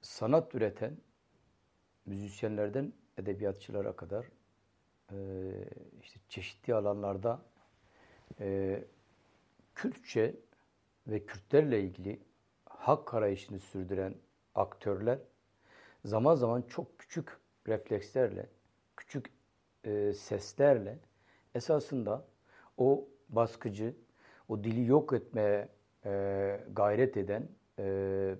sanat 0.00 0.54
üreten 0.54 0.96
müzisyenlerden 2.06 2.92
edebiyatçılara 3.18 3.96
kadar 3.96 4.26
e, 5.12 5.16
işte 6.02 6.20
çeşitli 6.28 6.74
alanlarda 6.74 7.42
e, 8.40 8.84
Kürtçe 9.74 10.36
ve 11.06 11.26
Kürtlerle 11.26 11.80
ilgili 11.80 12.20
hak 12.64 13.14
arayışını 13.14 13.58
sürdüren 13.58 14.14
aktörler 14.54 15.18
zaman 16.04 16.34
zaman 16.34 16.62
çok 16.62 16.98
küçük 16.98 17.38
reflekslerle, 17.68 18.48
küçük 18.96 19.30
e, 19.84 20.12
seslerle 20.12 20.98
esasında 21.54 22.24
o 22.76 23.08
baskıcı, 23.28 23.94
o 24.48 24.64
dili 24.64 24.86
yok 24.86 25.12
etmeye 25.12 25.68
e, 26.04 26.60
gayret 26.72 27.16
eden 27.16 27.48
e, 27.78 28.34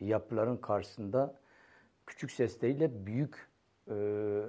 yapıların 0.00 0.56
karşısında 0.56 1.40
küçük 2.06 2.30
sesleriyle 2.30 3.06
büyük 3.06 3.48
e, 3.88 3.94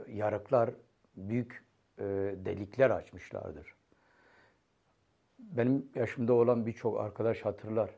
yarıklar, 0.07 0.69
büyük 1.15 1.63
e, 1.99 2.03
delikler 2.45 2.89
açmışlardır. 2.89 3.75
Benim 5.39 5.89
yaşımda 5.95 6.33
olan 6.33 6.65
birçok 6.65 6.99
arkadaş 6.99 7.41
hatırlar. 7.41 7.89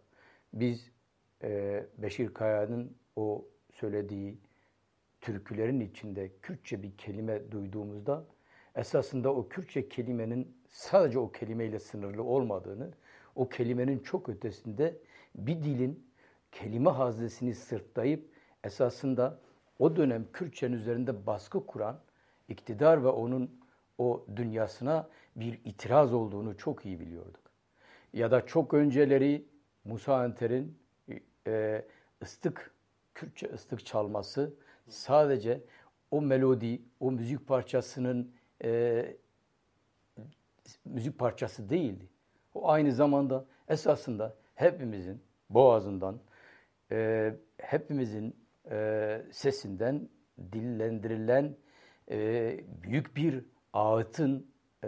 Biz 0.53 0.91
e, 1.43 1.85
Beşir 1.97 2.33
Kaya'nın 2.33 2.97
o 3.15 3.45
söylediği 3.71 4.37
türkülerin 5.21 5.79
içinde 5.79 6.31
Kürtçe 6.41 6.83
bir 6.83 6.97
kelime 6.97 7.51
duyduğumuzda 7.51 8.25
esasında 8.75 9.33
o 9.33 9.49
Kürtçe 9.49 9.89
kelimenin 9.89 10.57
sadece 10.75 11.19
o 11.19 11.31
kelimeyle 11.31 11.79
sınırlı 11.79 12.23
olmadığını, 12.23 12.89
o 13.35 13.49
kelimenin 13.49 13.99
çok 13.99 14.29
ötesinde 14.29 14.97
bir 15.35 15.63
dilin 15.63 16.07
kelime 16.51 16.89
haznesini 16.89 17.55
sırtlayıp 17.55 18.29
esasında 18.63 19.39
o 19.79 19.95
dönem 19.95 20.25
Kürtçenin 20.33 20.75
üzerinde 20.75 21.25
baskı 21.27 21.65
kuran 21.65 21.99
iktidar 22.49 23.03
ve 23.03 23.07
onun 23.07 23.61
o 23.97 24.25
dünyasına 24.35 25.09
bir 25.35 25.59
itiraz 25.65 26.13
olduğunu 26.13 26.57
çok 26.57 26.85
iyi 26.85 26.99
biliyorduk. 26.99 27.41
Ya 28.13 28.31
da 28.31 28.45
çok 28.45 28.73
önceleri 28.73 29.45
Musa 29.85 30.25
Enter'in 30.25 30.77
e, 31.47 31.85
ıstık, 32.23 32.71
Kürtçe 33.13 33.47
ıstık 33.53 33.85
çalması 33.85 34.53
sadece 34.89 35.61
o 36.11 36.21
melodi, 36.21 36.81
o 36.99 37.11
müzik 37.11 37.47
parçasının 37.47 38.31
e, 38.63 39.15
müzik 40.85 41.19
parçası 41.19 41.69
değildi. 41.69 42.09
O 42.53 42.69
aynı 42.69 42.91
zamanda 42.91 43.45
esasında 43.67 44.35
hepimizin 44.55 45.21
boğazından, 45.49 46.19
e, 46.91 47.33
hepimizin 47.57 48.35
e, 48.71 49.21
sesinden 49.31 50.09
dillendirilen 50.53 51.55
e, 52.11 52.59
büyük 52.83 53.15
bir 53.15 53.45
ağıtın 53.73 54.47
e, 54.83 54.87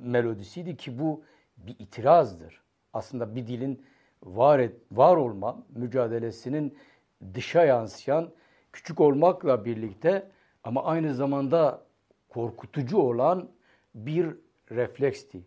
melodisiydi 0.00 0.76
ki 0.76 0.98
bu 0.98 1.24
bir 1.56 1.76
itirazdır. 1.78 2.62
Aslında 2.92 3.34
bir 3.34 3.46
dilin 3.46 3.86
var, 4.22 4.58
et, 4.58 4.76
var 4.92 5.16
olma 5.16 5.66
mücadelesinin 5.74 6.78
dışa 7.34 7.64
yansıyan 7.64 8.30
küçük 8.72 9.00
olmakla 9.00 9.64
birlikte 9.64 10.30
ama 10.64 10.84
aynı 10.84 11.14
zamanda 11.14 11.82
korkutucu 12.28 12.98
olan 12.98 13.48
bir 13.94 14.36
refleksti. 14.70 15.46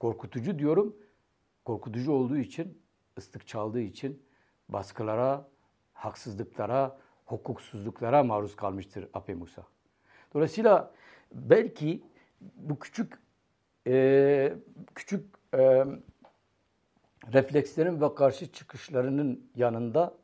Korkutucu 0.00 0.58
diyorum, 0.58 0.96
korkutucu 1.64 2.12
olduğu 2.12 2.36
için, 2.36 2.82
ıslık 3.18 3.46
çaldığı 3.46 3.80
için 3.80 4.22
baskılara, 4.68 5.48
haksızlıklara, 5.92 6.98
hukuksuzluklara 7.24 8.24
maruz 8.24 8.56
kalmıştır 8.56 9.08
Ape 9.14 9.34
Musa. 9.34 9.62
Dolayısıyla 10.34 10.94
belki 11.32 12.02
bu 12.40 12.78
küçük 12.78 13.18
e, 13.86 14.52
küçük 14.94 15.24
e, 15.54 15.84
reflekslerin 17.32 18.00
ve 18.00 18.14
karşı 18.14 18.52
çıkışlarının 18.52 19.50
yanında 19.56 20.14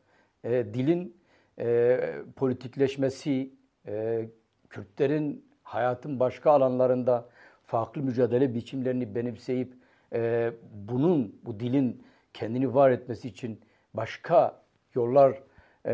e, 0.44 0.50
dilin 0.50 1.16
e, 1.58 1.98
politikleşmesi, 2.36 3.54
e, 3.86 4.28
Kürtlerin 4.70 5.48
hayatın 5.62 6.20
başka 6.20 6.50
alanlarında 6.50 7.28
farklı 7.72 8.02
mücadele 8.02 8.54
biçimlerini 8.54 9.14
benimseyip 9.14 9.74
e, 10.12 10.52
bunun, 10.88 11.36
bu 11.44 11.60
dilin 11.60 12.02
kendini 12.34 12.74
var 12.74 12.90
etmesi 12.90 13.28
için 13.28 13.60
başka 13.94 14.62
yollar 14.94 15.42
e, 15.86 15.92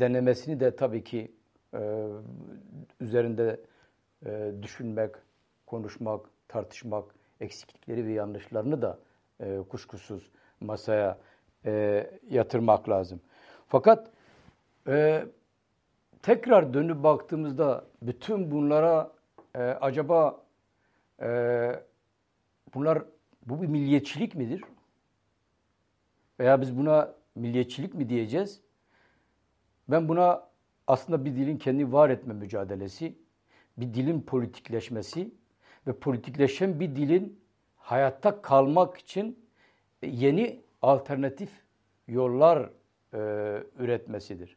denemesini 0.00 0.60
de 0.60 0.76
tabii 0.76 1.04
ki 1.04 1.32
e, 1.74 2.06
üzerinde 3.00 3.60
e, 4.26 4.52
düşünmek, 4.62 5.10
konuşmak, 5.66 6.26
tartışmak, 6.48 7.04
eksiklikleri 7.40 8.06
ve 8.06 8.12
yanlışlarını 8.12 8.82
da 8.82 8.98
e, 9.40 9.58
kuşkusuz 9.68 10.30
masaya 10.60 11.18
e, 11.66 12.06
yatırmak 12.30 12.88
lazım. 12.88 13.20
Fakat 13.68 14.10
e, 14.88 15.24
tekrar 16.22 16.74
dönüp 16.74 17.02
baktığımızda 17.02 17.84
bütün 18.02 18.50
bunlara 18.50 19.10
e, 19.54 19.62
acaba 19.62 20.45
e, 21.22 21.28
bunlar 22.74 23.04
bu 23.46 23.62
bir 23.62 23.66
milliyetçilik 23.66 24.34
midir? 24.34 24.62
Veya 26.40 26.60
biz 26.60 26.78
buna 26.78 27.14
milliyetçilik 27.34 27.94
mi 27.94 28.08
diyeceğiz? 28.08 28.60
Ben 29.88 30.08
buna 30.08 30.48
aslında 30.86 31.24
bir 31.24 31.34
dilin 31.36 31.56
kendi 31.56 31.92
var 31.92 32.10
etme 32.10 32.34
mücadelesi, 32.34 33.18
bir 33.76 33.94
dilin 33.94 34.20
politikleşmesi 34.20 35.30
ve 35.86 35.92
politikleşen 35.92 36.80
bir 36.80 36.96
dilin 36.96 37.40
hayatta 37.76 38.42
kalmak 38.42 38.96
için 38.96 39.46
yeni 40.02 40.60
alternatif 40.82 41.50
yollar 42.08 42.70
e, 43.14 43.18
üretmesidir. 43.78 44.56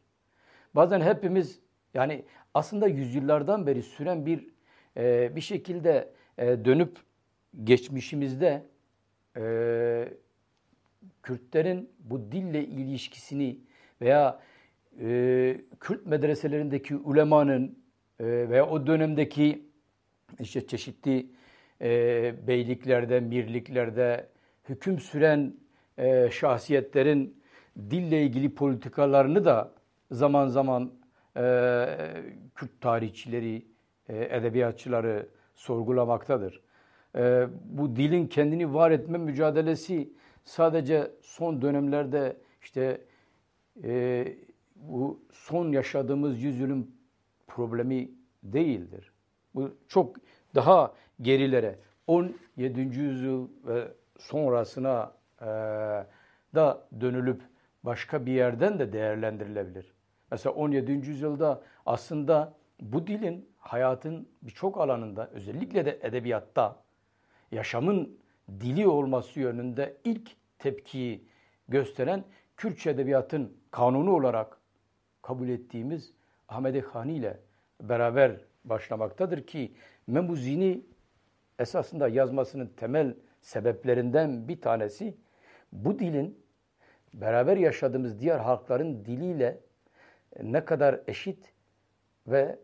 Bazen 0.74 1.00
hepimiz 1.00 1.60
yani 1.94 2.24
aslında 2.54 2.86
yüzyıllardan 2.86 3.66
beri 3.66 3.82
süren 3.82 4.26
bir 4.26 4.48
e, 4.96 5.36
bir 5.36 5.40
şekilde 5.40 6.12
e, 6.40 6.64
dönüp 6.64 6.96
geçmişimizde 7.64 8.62
e, 9.36 10.08
Kürtlerin 11.22 11.90
bu 11.98 12.32
dille 12.32 12.64
ilişkisini 12.64 13.58
veya 14.00 14.40
e, 15.00 15.60
Kürt 15.80 16.06
medreselerindeki 16.06 16.96
ulemanın 16.96 17.78
e, 18.20 18.24
veya 18.24 18.68
o 18.68 18.86
dönemdeki 18.86 19.66
işte 20.40 20.66
çeşitli 20.66 21.26
e, 21.80 22.34
beyliklerde, 22.46 23.20
mirliklerde 23.20 24.28
hüküm 24.68 24.98
süren 24.98 25.54
e, 25.98 26.30
şahsiyetlerin 26.30 27.42
dille 27.90 28.22
ilgili 28.22 28.54
politikalarını 28.54 29.44
da 29.44 29.72
zaman 30.10 30.48
zaman 30.48 30.92
e, 31.36 31.42
Kürt 32.54 32.80
tarihçileri, 32.80 33.66
e, 34.08 34.36
edebiyatçıları 34.36 35.28
sorgulamaktadır. 35.60 36.60
E, 37.16 37.46
bu 37.64 37.96
dilin 37.96 38.26
kendini 38.26 38.74
var 38.74 38.90
etme 38.90 39.18
mücadelesi 39.18 40.12
sadece 40.44 41.10
son 41.20 41.62
dönemlerde 41.62 42.36
işte 42.62 43.00
e, 43.84 44.26
bu 44.76 45.20
son 45.32 45.72
yaşadığımız 45.72 46.42
yüzyılın 46.42 46.94
problemi 47.46 48.10
değildir. 48.42 49.12
Bu 49.54 49.76
çok 49.88 50.16
daha 50.54 50.94
gerilere 51.20 51.78
17. 52.06 52.80
yüzyıl 52.80 53.48
ve 53.66 53.88
sonrasına 54.18 55.12
e, 55.40 55.46
da 56.54 56.88
dönülüp 57.00 57.42
başka 57.82 58.26
bir 58.26 58.32
yerden 58.32 58.78
de 58.78 58.92
değerlendirilebilir. 58.92 59.92
Mesela 60.30 60.54
17. 60.54 60.92
yüzyılda 60.92 61.62
aslında 61.86 62.54
bu 62.80 63.06
dilin 63.06 63.49
hayatın 63.60 64.28
birçok 64.42 64.78
alanında 64.78 65.30
özellikle 65.30 65.84
de 65.84 65.98
edebiyatta 66.02 66.82
yaşamın 67.52 68.18
dili 68.60 68.88
olması 68.88 69.40
yönünde 69.40 69.96
ilk 70.04 70.30
tepkiyi 70.58 71.24
gösteren 71.68 72.24
Kürtçe 72.56 72.90
edebiyatın 72.90 73.56
kanunu 73.70 74.16
olarak 74.16 74.58
kabul 75.22 75.48
ettiğimiz 75.48 76.12
Ahmet 76.48 76.84
Hani 76.84 77.12
ile 77.12 77.40
beraber 77.80 78.40
başlamaktadır 78.64 79.46
ki 79.46 79.72
Memuzini 80.06 80.84
esasında 81.58 82.08
yazmasının 82.08 82.66
temel 82.76 83.14
sebeplerinden 83.40 84.48
bir 84.48 84.60
tanesi 84.60 85.16
bu 85.72 85.98
dilin 85.98 86.40
beraber 87.14 87.56
yaşadığımız 87.56 88.20
diğer 88.20 88.38
halkların 88.38 89.04
diliyle 89.04 89.60
ne 90.42 90.64
kadar 90.64 91.00
eşit 91.06 91.52
ve 92.26 92.58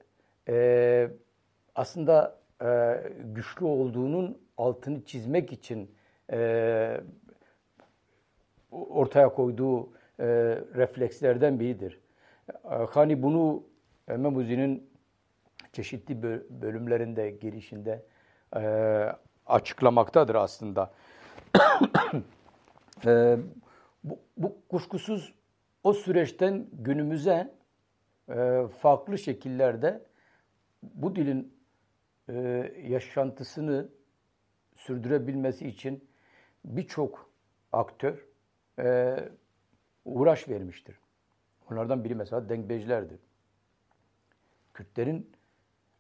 e, 0.49 1.09
aslında 1.75 2.39
e, 2.63 3.03
güçlü 3.25 3.67
olduğunun 3.67 4.39
altını 4.57 5.05
çizmek 5.05 5.53
için 5.53 5.95
e, 6.33 7.01
ortaya 8.71 9.29
koyduğu 9.29 9.93
e, 10.21 10.27
reflekslerden 10.75 11.61
biridir. 11.61 12.01
E, 12.51 12.75
hani 12.91 13.23
bunu 13.23 13.63
Memuzi'nin 14.07 14.91
çeşitli 15.73 16.23
bölümlerinde, 16.63 17.31
girişinde 17.31 18.03
e, 18.57 18.61
açıklamaktadır 19.47 20.35
aslında. 20.35 20.91
e, 23.07 23.37
bu, 24.05 24.19
bu 24.37 24.57
kuşkusuz 24.69 25.35
o 25.85 25.93
süreçten 25.93 26.67
günümüze 26.73 27.55
e, 28.29 28.63
farklı 28.81 29.19
şekillerde 29.19 30.06
bu 30.95 31.17
dilin 31.17 31.55
e, 32.29 32.33
yaşantısını 32.87 33.89
sürdürebilmesi 34.77 35.69
için 35.69 36.09
birçok 36.65 37.31
aktör 37.73 38.27
e, 38.79 39.17
uğraş 40.05 40.49
vermiştir. 40.49 40.99
Onlardan 41.71 42.05
biri 42.05 42.15
mesela 42.15 42.49
Dengbejlerdir. 42.49 43.21
Kürtlerin 44.75 45.31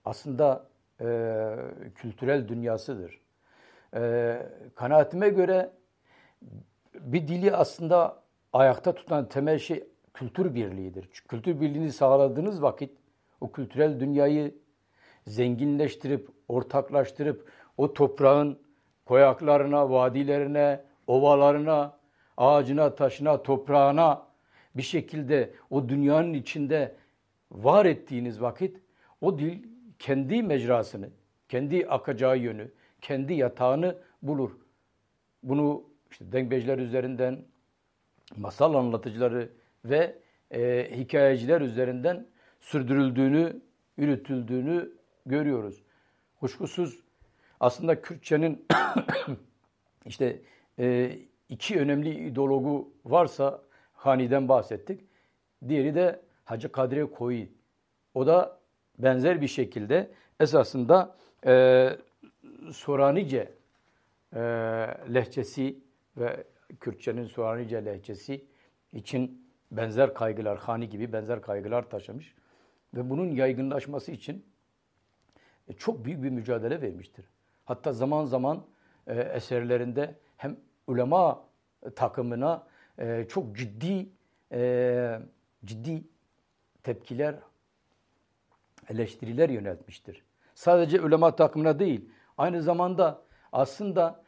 aslında 0.05 0.69
e, 1.01 1.57
kültürel 1.95 2.49
dünyasıdır. 2.49 3.21
E, 3.95 4.43
kanaatime 4.75 5.29
göre 5.29 5.73
bir 6.95 7.29
dili 7.29 7.57
aslında 7.57 8.23
ayakta 8.53 8.95
tutan 8.95 9.29
temel 9.29 9.59
şey 9.59 9.89
kültür 10.15 10.55
birliğidir. 10.55 11.11
Kültür 11.29 11.61
birliğini 11.61 11.93
sağladığınız 11.93 12.63
vakit 12.63 12.99
o 13.41 13.53
kültürel 13.53 14.01
dünyayı 14.01 14.55
zenginleştirip, 15.27 16.29
ortaklaştırıp 16.49 17.53
o 17.77 17.95
toprağın 17.95 18.59
koyaklarına, 19.05 19.91
vadilerine, 19.91 20.81
ovalarına, 21.07 21.99
ağacına, 22.37 22.95
taşına, 22.95 23.43
toprağına 23.43 24.27
bir 24.77 24.83
şekilde 24.83 25.55
o 25.71 25.89
dünyanın 25.89 26.35
içinde 26.35 26.95
var 27.51 27.87
ettiğiniz 27.87 28.41
vakit 28.41 28.81
o 29.21 29.39
dil 29.39 29.63
kendi 29.99 30.43
mecrasını, 30.43 31.09
kendi 31.49 31.87
akacağı 31.87 32.39
yönü, 32.39 32.71
kendi 33.01 33.35
yatağını 33.35 33.97
bulur. 34.23 34.51
Bunu 35.43 35.85
işte 36.11 36.33
dengbejler 36.33 36.79
üzerinden, 36.79 37.39
masal 38.37 38.75
anlatıcıları 38.75 39.49
ve 39.85 40.19
e, 40.51 40.91
hikayeciler 40.97 41.61
üzerinden 41.61 42.27
sürdürüldüğünü, 42.61 43.61
yürütüldüğünü 43.97 44.96
görüyoruz. 45.27 45.83
Kuşkusuz 46.41 47.01
aslında 47.61 48.03
Kürtçenin 48.03 48.67
işte 50.05 50.41
e, 50.79 51.19
iki 51.49 51.81
önemli 51.81 52.27
ideologu 52.27 52.93
varsa 53.05 53.63
Hani'den 53.93 54.49
bahsettik. 54.49 55.01
Diğeri 55.69 55.95
de 55.95 56.21
Hacı 56.45 56.73
Kadri 56.73 57.11
Koyi. 57.11 57.53
O 58.15 58.27
da 58.27 58.59
benzer 58.99 59.41
bir 59.41 59.49
şekilde 59.49 60.11
esasında 60.41 61.17
e, 61.47 61.91
Soranice 62.73 63.53
e, 64.33 64.41
lehçesi 65.15 65.79
ve 66.17 66.45
Kürtçenin 66.81 67.27
Soranice 67.27 67.85
lehçesi 67.85 68.45
için 68.93 69.47
benzer 69.71 70.15
kaygılar, 70.15 70.59
Hani 70.59 70.89
gibi 70.89 71.13
benzer 71.13 71.43
kaygılar 71.43 71.91
taşımış. 71.91 72.35
Ve 72.95 73.11
bunun 73.11 73.31
yaygınlaşması 73.31 74.13
için 74.13 74.45
e, 75.69 75.73
çok 75.73 76.05
büyük 76.05 76.23
bir 76.23 76.31
mücadele 76.31 76.83
vermiştir. 76.83 77.25
Hatta 77.65 77.93
zaman 77.93 78.25
zaman 78.25 78.67
e, 79.07 79.21
eserlerinde 79.21 80.15
hem 80.37 80.57
ulema 80.87 81.45
takımına 81.97 82.67
e, 82.99 83.27
çok 83.29 83.57
ciddi 83.57 84.09
e, 84.53 85.21
ciddi 85.65 86.05
tepkiler, 86.83 87.35
eleştiriler 88.89 89.49
yöneltmiştir. 89.49 90.23
Sadece 90.55 91.01
ulema 91.01 91.37
takımına 91.37 91.79
değil, 91.79 92.09
aynı 92.39 92.63
zamanda 92.63 93.23
aslında 93.53 94.25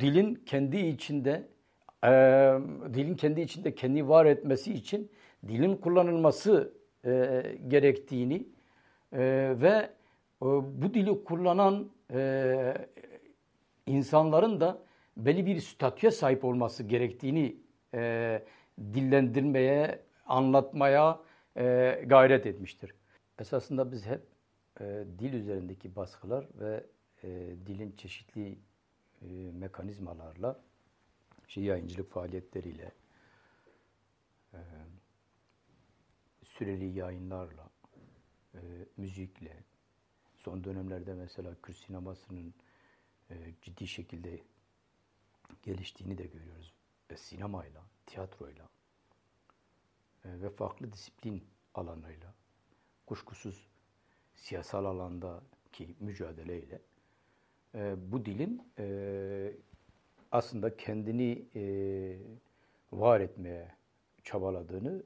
dilin 0.00 0.34
kendi 0.34 0.76
içinde 0.76 1.48
e, 2.04 2.08
dilin 2.94 3.14
kendi 3.14 3.40
içinde 3.40 3.74
kendi 3.74 4.08
var 4.08 4.26
etmesi 4.26 4.72
için 4.72 5.10
dilin 5.48 5.76
kullanılması 5.76 6.72
e, 7.04 7.42
gerektiğini 7.68 8.46
e, 9.12 9.20
ve 9.60 9.90
bu 10.42 10.94
dili 10.94 11.24
kullanan 11.24 11.90
e, 12.10 12.74
insanların 13.86 14.60
da 14.60 14.82
belli 15.16 15.46
bir 15.46 15.60
statüye 15.60 16.10
sahip 16.10 16.44
olması 16.44 16.82
gerektiğini 16.82 17.56
e, 17.94 18.42
dillendirmeye, 18.78 20.02
anlatmaya 20.26 21.20
e, 21.56 22.02
gayret 22.06 22.46
etmiştir. 22.46 22.94
Esasında 23.38 23.92
biz 23.92 24.06
hep 24.06 24.22
e, 24.80 25.04
dil 25.18 25.32
üzerindeki 25.32 25.96
baskılar 25.96 26.46
ve 26.60 26.84
dilin 27.66 27.92
çeşitli 27.96 28.58
mekanizmalarla, 29.52 30.60
şey 31.46 31.64
yayıncılık 31.64 32.10
faaliyetleriyle, 32.10 32.92
süreli 36.44 36.98
yayınlarla, 36.98 37.70
müzikle, 38.96 39.56
son 40.44 40.64
dönemlerde 40.64 41.14
mesela 41.14 41.54
Kürt 41.62 41.76
sinemasının 41.76 42.54
e, 43.30 43.34
ciddi 43.62 43.88
şekilde 43.88 44.40
geliştiğini 45.62 46.18
de 46.18 46.26
görüyoruz. 46.26 46.72
E, 47.10 47.16
sinemayla, 47.16 47.82
tiyatroyla 48.06 48.68
e, 50.24 50.40
ve 50.42 50.50
farklı 50.50 50.92
disiplin 50.92 51.44
alanlarıyla, 51.74 52.34
kuşkusuz 53.06 53.68
siyasal 54.34 54.84
alandaki 54.84 55.96
mücadeleyle 56.00 56.82
e, 57.74 58.12
bu 58.12 58.24
dilin 58.24 58.72
e, 58.78 59.52
aslında 60.32 60.76
kendini 60.76 61.48
e, 61.54 61.62
var 62.92 63.20
etmeye 63.20 63.74
çabaladığını 64.22 65.02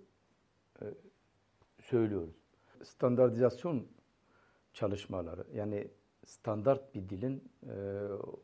e, 0.82 0.84
söylüyoruz. 1.82 2.34
Standartizasyon 2.84 3.86
çalışmaları 4.76 5.46
yani 5.54 5.88
standart 6.26 6.94
bir 6.94 7.08
dilin 7.08 7.52
e, 7.68 7.74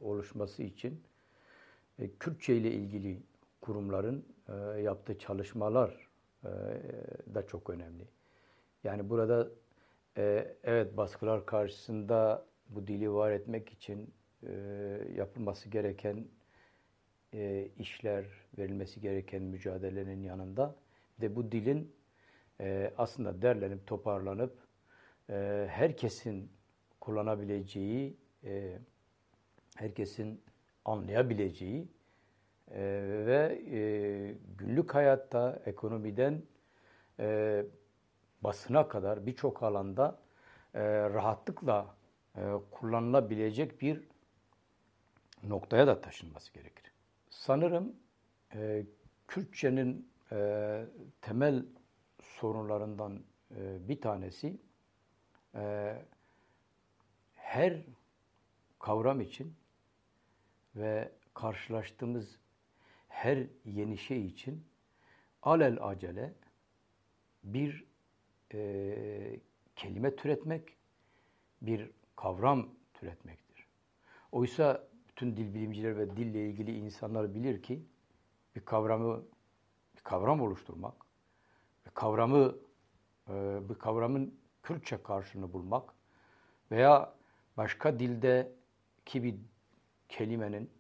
oluşması 0.01 0.63
için 0.63 1.03
e, 1.99 2.11
Kürtçe 2.11 2.57
ile 2.57 2.71
ilgili 2.73 3.23
kurumların 3.61 4.25
e, 4.49 4.81
yaptığı 4.81 5.19
çalışmalar 5.19 6.09
e, 6.45 6.49
da 7.35 7.47
çok 7.47 7.71
önemli. 7.71 8.05
Yani 8.85 9.11
burada 9.11 9.49
e, 10.17 10.57
evet 10.65 10.97
baskılar 10.97 11.47
karşısında 11.47 12.47
bu 12.69 12.87
dili 12.87 13.13
var 13.13 13.31
etmek 13.31 13.73
için 13.73 14.15
e, 14.47 14.53
yapılması 15.17 15.69
gereken 15.69 16.25
e, 17.35 17.69
işler, 17.79 18.25
verilmesi 18.59 19.01
gereken 19.01 19.43
mücadelenin 19.43 20.23
yanında 20.23 20.77
de 21.21 21.37
bu 21.37 21.53
dilin 21.53 21.93
e, 22.61 22.93
aslında 22.99 23.43
derlenip 23.43 23.87
toparlanıp 23.87 24.62
e, 25.31 25.67
herkesin 25.71 26.53
kullanabileceği, 27.01 28.17
e, 28.45 28.79
herkesin 29.77 30.43
anlayabileceği 30.85 31.89
e, 32.71 32.81
ve 33.27 33.63
e, 33.71 33.81
günlük 34.59 34.95
hayatta, 34.95 35.63
ekonomiden 35.67 36.43
basına 38.43 38.89
kadar 38.89 39.27
birçok 39.27 39.63
alanda 39.63 40.19
rahatlıkla 40.75 41.97
kullanılabilecek 42.71 43.83
bir 43.83 44.09
noktaya 45.43 45.87
da 45.87 46.01
taşınması 46.01 46.53
gerekir. 46.53 46.93
Sanırım 47.31 47.97
e, 48.55 48.87
Kürtçenin 49.29 50.13
temel 51.21 51.65
sorunlarından 52.21 53.23
bir 53.89 54.01
tanesi 54.01 54.59
e, 55.55 55.97
her 57.35 57.83
kavram 58.79 59.21
için 59.21 59.55
ve 60.77 61.13
karşılaştığımız 61.35 62.39
her 63.09 63.47
yeni 63.65 63.99
şey 63.99 64.27
için 64.27 64.65
alel 65.43 65.79
acele 65.81 66.35
bir 67.45 67.85
e, 68.55 69.41
kelime 69.77 70.17
türetmek, 70.17 70.77
bir 71.63 71.91
kavram 72.17 72.69
türetmektir. 72.95 73.67
Oysa 74.33 74.89
bütün 75.09 75.37
dil 75.37 75.55
bilimciler 75.55 75.99
ve 75.99 76.17
dille 76.17 76.47
ilgili 76.49 76.79
insanlar 76.79 77.35
bilir 77.35 77.63
ki 77.63 77.83
bir 78.57 78.65
kavramı 78.65 79.25
bir 79.97 80.01
kavram 80.01 80.41
oluşturmak, 80.41 80.95
bir 81.87 81.91
kavramı 81.91 82.57
e, 83.29 83.61
bir 83.69 83.75
kavramın 83.75 84.42
Kürtçe 84.63 85.03
karşılığını 85.03 85.53
bulmak 85.53 85.95
veya 86.71 87.15
başka 87.57 87.99
dildeki 87.99 89.23
bir 89.23 89.35
kelimenin 90.09 90.71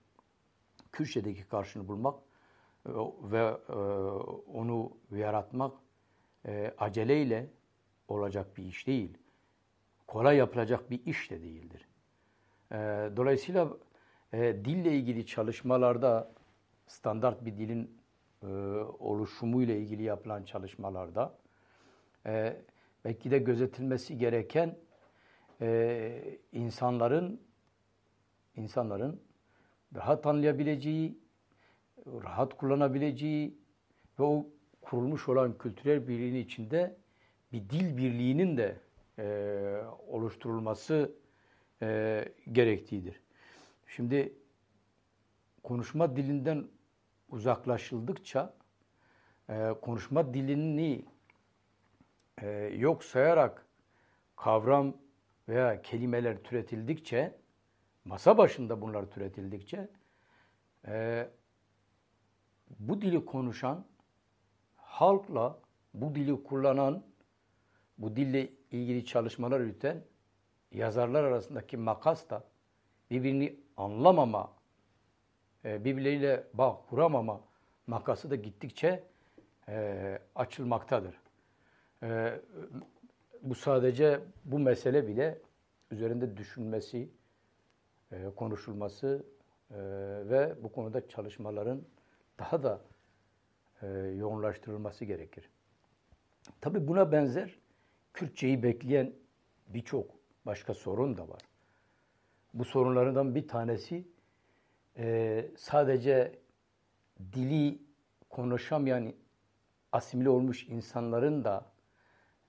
Kürtçedeki 0.92 1.44
karşılığını 1.44 1.88
bulmak 1.88 2.18
e, 2.86 2.90
ve 3.22 3.58
e, 3.68 3.72
onu 4.52 4.96
yaratmak 5.10 5.74
aceleyle 6.78 7.50
olacak 8.08 8.56
bir 8.56 8.64
iş 8.64 8.86
değil. 8.86 9.18
Kolay 10.06 10.36
yapılacak 10.36 10.90
bir 10.90 11.06
iş 11.06 11.30
de 11.30 11.42
değildir. 11.42 11.88
Dolayısıyla 13.16 13.68
dille 14.32 14.92
ilgili 14.92 15.26
çalışmalarda 15.26 16.32
standart 16.86 17.44
bir 17.44 17.56
dilin 17.56 17.98
oluşumu 18.98 19.62
ile 19.62 19.78
ilgili 19.78 20.02
yapılan 20.02 20.44
çalışmalarda 20.44 21.38
belki 23.04 23.30
de 23.30 23.38
gözetilmesi 23.38 24.18
gereken 24.18 24.78
e, 25.60 26.38
insanların 26.52 27.40
insanların 28.56 29.20
rahat 29.94 30.26
anlayabileceği, 30.26 31.18
rahat 32.06 32.56
kullanabileceği 32.56 33.58
ve 34.18 34.22
o 34.22 34.46
kurulmuş 34.80 35.28
olan 35.28 35.58
kültürel 35.58 36.08
birliğin 36.08 36.34
içinde 36.34 36.96
bir 37.52 37.70
dil 37.70 37.96
birliğinin 37.96 38.56
de 38.56 38.80
e, 39.18 39.24
oluşturulması 40.08 41.12
e, 41.82 42.24
gerektiğidir. 42.52 43.20
Şimdi 43.86 44.32
konuşma 45.62 46.16
dilinden 46.16 46.64
uzaklaşıldıkça 47.28 48.54
e, 49.48 49.74
konuşma 49.82 50.34
dilini 50.34 51.04
e, 52.40 52.48
yok 52.76 53.04
sayarak 53.04 53.66
kavram 54.36 54.96
veya 55.48 55.82
kelimeler 55.82 56.42
türetildikçe, 56.42 57.38
masa 58.04 58.38
başında 58.38 58.80
bunlar 58.80 59.10
türetildikçe, 59.10 59.88
e, 60.86 61.28
bu 62.78 63.02
dili 63.02 63.24
konuşan, 63.24 63.84
halkla 64.76 65.58
bu 65.94 66.14
dili 66.14 66.42
kullanan, 66.44 67.02
bu 67.98 68.16
dille 68.16 68.48
ilgili 68.70 69.04
çalışmalar 69.04 69.60
yürüten 69.60 70.04
yazarlar 70.72 71.24
arasındaki 71.24 71.76
makas 71.76 72.30
da 72.30 72.44
birbirini 73.10 73.60
anlamama, 73.76 74.52
e, 75.64 75.84
birbirleriyle 75.84 76.44
bağ 76.54 76.82
kuramama 76.88 77.40
makası 77.86 78.30
da 78.30 78.36
gittikçe 78.36 79.04
e, 79.68 80.18
açılmaktadır. 80.34 81.21
E, 82.02 82.40
bu 83.42 83.54
sadece 83.54 84.20
bu 84.44 84.58
mesele 84.58 85.08
bile 85.08 85.38
üzerinde 85.90 86.36
düşünmesi, 86.36 87.10
e, 88.12 88.30
konuşulması 88.36 89.26
e, 89.70 89.76
ve 90.30 90.54
bu 90.62 90.72
konuda 90.72 91.08
çalışmaların 91.08 91.82
daha 92.38 92.62
da 92.62 92.80
e, 93.82 93.86
yoğunlaştırılması 93.96 95.04
gerekir. 95.04 95.50
Tabi 96.60 96.88
buna 96.88 97.12
benzer 97.12 97.58
Kürtçeyi 98.14 98.62
bekleyen 98.62 99.12
birçok 99.68 100.10
başka 100.46 100.74
sorun 100.74 101.16
da 101.16 101.28
var. 101.28 101.42
Bu 102.54 102.64
sorunlardan 102.64 103.34
bir 103.34 103.48
tanesi 103.48 104.08
e, 104.96 105.46
sadece 105.56 106.38
dili 107.32 107.78
konuşamayan 108.30 109.12
asimile 109.92 110.28
olmuş 110.28 110.68
insanların 110.68 111.44
da 111.44 111.71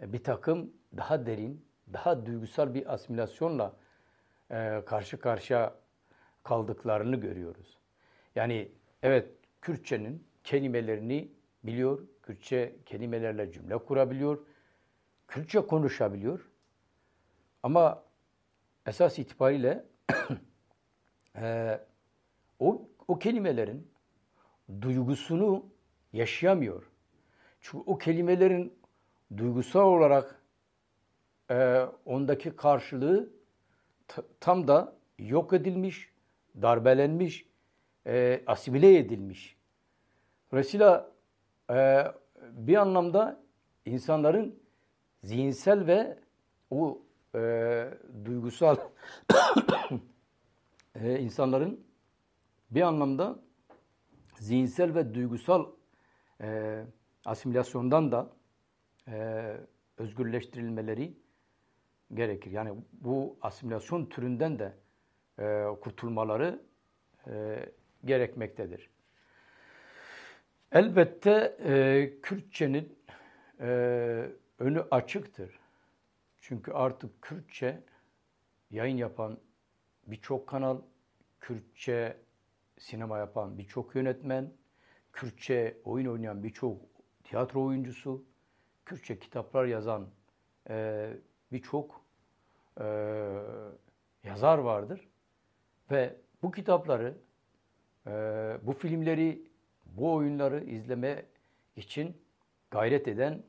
bir 0.08 0.24
takım 0.24 0.74
daha 0.98 1.26
derin, 1.26 1.66
daha 1.94 2.26
duygusal 2.26 2.74
bir 2.74 2.94
asimilasyonla 2.94 3.76
e, 4.52 4.82
karşı 4.86 5.20
karşıya 5.20 5.76
kaldıklarını 6.44 7.16
görüyoruz. 7.16 7.78
Yani 8.36 8.72
evet 9.04 9.30
Kürtçenin 9.62 10.28
kelimelerini 10.44 11.32
biliyor, 11.64 12.08
Kürtçe 12.24 12.76
kelimelerle 12.86 13.52
cümle 13.52 13.78
kurabiliyor, 13.78 14.40
Kürtçe 15.28 15.62
konuşabiliyor. 15.68 16.50
Ama 17.64 18.04
esas 18.86 19.20
itibariyle 19.20 19.86
e, 21.36 21.80
o, 22.60 22.90
o 23.08 23.20
kelimelerin 23.20 23.92
duygusunu 24.82 25.66
yaşayamıyor. 26.14 26.84
Çünkü 27.62 27.84
o 27.86 27.98
kelimelerin 27.98 28.74
duygusal 29.38 29.82
olarak 29.82 30.42
e, 31.52 31.86
ondaki 32.06 32.56
karşılığı 32.56 33.30
tam 34.40 34.68
da 34.68 34.96
yok 35.20 35.54
edilmiş, 35.54 36.14
darbelenmiş, 36.62 37.46
e, 38.08 38.44
asimile 38.48 38.98
edilmiş. 38.98 39.58
Dolayısıyla 40.52 41.12
e, 41.70 42.04
bir 42.52 42.76
anlamda 42.76 43.44
insanların 43.86 44.60
zihinsel 45.24 45.88
ve 45.88 46.20
o 46.72 47.02
e, 47.36 47.90
duygusal 48.26 48.76
e, 50.96 51.20
insanların 51.20 51.86
bir 52.72 52.82
anlamda 52.82 53.40
zihinsel 54.40 54.96
ve 54.96 55.14
duygusal 55.14 55.66
e, 56.42 56.82
asimilasyondan 57.26 58.12
da 58.12 58.30
e, 59.08 59.58
özgürleştirilmeleri 59.98 61.14
gerekir. 62.14 62.52
Yani 62.52 62.84
bu 62.92 63.38
asimilasyon 63.42 64.06
türünden 64.06 64.60
de 64.60 64.74
e, 65.40 65.66
kurtulmaları 65.82 66.62
e, 67.28 67.66
gerekmektedir. 68.06 68.90
Elbette 70.72 71.58
e, 71.66 72.22
Kürtçenin 72.22 73.00
e, 73.60 73.68
önü 74.60 74.82
açıktır. 74.92 75.60
Çünkü 76.42 76.72
artık 76.72 77.22
Kürtçe 77.22 77.80
yayın 78.72 78.98
yapan 78.98 79.40
birçok 80.08 80.48
kanal, 80.48 80.82
Kürtçe 81.40 82.18
sinema 82.78 83.18
yapan 83.18 83.58
birçok 83.58 83.96
yönetmen, 83.96 84.54
Kürtçe 85.14 85.78
oyun 85.84 86.06
oynayan 86.06 86.44
birçok 86.44 86.78
tiyatro 87.24 87.66
oyuncusu, 87.66 88.24
Kürtçe 88.86 89.20
kitaplar 89.20 89.66
yazan 89.66 90.08
e, 90.70 91.10
birçok 91.52 92.02
e, 92.80 92.86
yazar 94.24 94.58
vardır. 94.58 95.08
Ve 95.92 96.16
bu 96.44 96.52
kitapları, 96.52 97.18
e, 98.08 98.12
bu 98.62 98.74
filmleri, 98.74 99.42
bu 99.86 100.14
oyunları 100.14 100.64
izleme 100.64 101.26
için 101.76 102.22
gayret 102.72 103.08
eden 103.08 103.44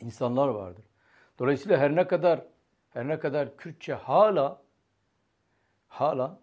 insanlar 0.00 0.48
vardır. 0.48 0.84
Dolayısıyla 1.38 1.78
her 1.78 1.96
ne 1.96 2.06
kadar 2.06 2.46
her 2.90 3.08
ne 3.08 3.18
kadar 3.18 3.56
Kürtçe 3.56 3.94
hala 3.94 4.62
hala 5.88 6.40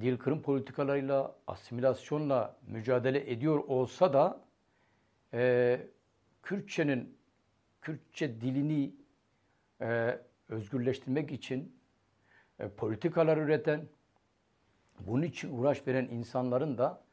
dil 0.00 0.18
kırım 0.18 0.42
politikalarıyla, 0.42 1.34
asimilasyonla 1.46 2.56
mücadele 2.66 3.30
ediyor 3.30 3.58
olsa 3.58 4.12
da 4.12 4.40
e, 5.32 5.80
Kürtçenin 6.42 7.18
Kürtçe 7.80 8.40
dilini 8.40 8.92
e, 9.80 10.18
özgürleştirmek 10.48 11.32
için 11.32 11.76
e, 12.58 12.68
politikalar 12.68 13.36
üreten, 13.36 13.88
bunun 15.00 15.22
için 15.22 15.58
uğraş 15.58 15.86
veren 15.86 16.04
insanların 16.04 16.78
da 16.78 17.04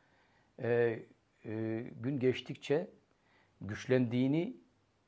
e, 0.59 0.99
e, 1.45 1.83
gün 2.01 2.19
geçtikçe 2.19 2.89
güçlendiğini 3.61 4.57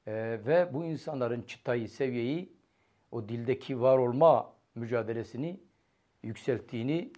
e, 0.07 0.13
ve 0.45 0.73
bu 0.73 0.85
insanların 0.85 1.41
çıtayı, 1.41 1.89
seviyeyi, 1.89 2.53
o 3.11 3.29
dildeki 3.29 3.81
var 3.81 3.97
olma 3.97 4.53
mücadelesini 4.75 5.59
yükselttiğini 6.23 7.11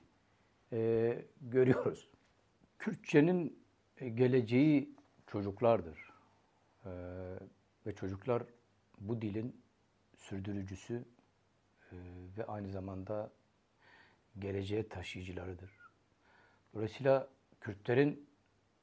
e, 0.73 1.21
görüyoruz. 1.41 2.09
Kürtçenin 2.79 3.59
geleceği 4.15 4.89
çocuklardır. 5.27 6.08
Ee, 6.85 6.89
ve 7.85 7.95
çocuklar 7.95 8.43
bu 8.99 9.21
dilin 9.21 9.61
sürdürücüsü 10.17 11.05
e, 11.91 11.95
ve 12.37 12.45
aynı 12.45 12.71
zamanda 12.71 13.31
geleceğe 14.39 14.89
taşıyıcılarıdır. 14.89 15.71
Dolayısıyla 16.73 17.27
Kürtlerin 17.61 18.29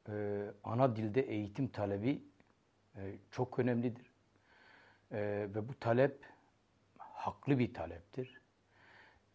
e, 0.09 0.47
ana 0.65 0.97
dilde 0.97 1.21
eğitim 1.21 1.69
talebi 1.69 2.23
e, 2.97 3.19
çok 3.31 3.59
önemlidir. 3.59 4.11
E, 5.13 5.19
ve 5.55 5.69
bu 5.69 5.79
talep 5.81 6.25
haklı 6.99 7.59
bir 7.59 7.75
taleptir. 7.75 8.41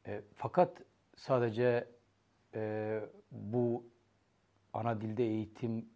E, 0.08 0.22
fakat 0.36 0.82
sadece 1.16 1.88
e, 2.56 3.02
bu 3.32 3.86
ana 4.74 5.02
dilde 5.02 5.24
eğitim 5.24 5.90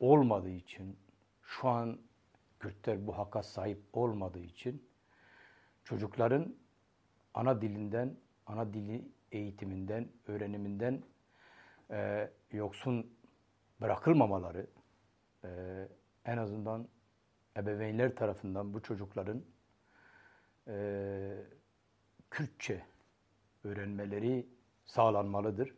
olmadığı 0.00 0.50
için 0.50 1.01
şu 1.52 1.68
an 1.68 1.98
Kürtler 2.60 3.06
bu 3.06 3.18
hakka 3.18 3.42
sahip 3.42 3.82
olmadığı 3.92 4.38
için 4.38 4.88
çocukların 5.84 6.56
ana 7.34 7.62
dilinden, 7.62 8.16
ana 8.46 8.74
dili 8.74 9.08
eğitiminden, 9.32 10.08
öğreniminden 10.26 11.02
e, 11.90 12.30
yoksun 12.52 13.16
bırakılmamaları, 13.80 14.66
e, 15.44 15.48
en 16.24 16.36
azından 16.36 16.88
ebeveynler 17.56 18.16
tarafından 18.16 18.74
bu 18.74 18.82
çocukların 18.82 19.44
e, 20.68 21.36
Kürtçe 22.30 22.84
öğrenmeleri 23.64 24.46
sağlanmalıdır. 24.84 25.74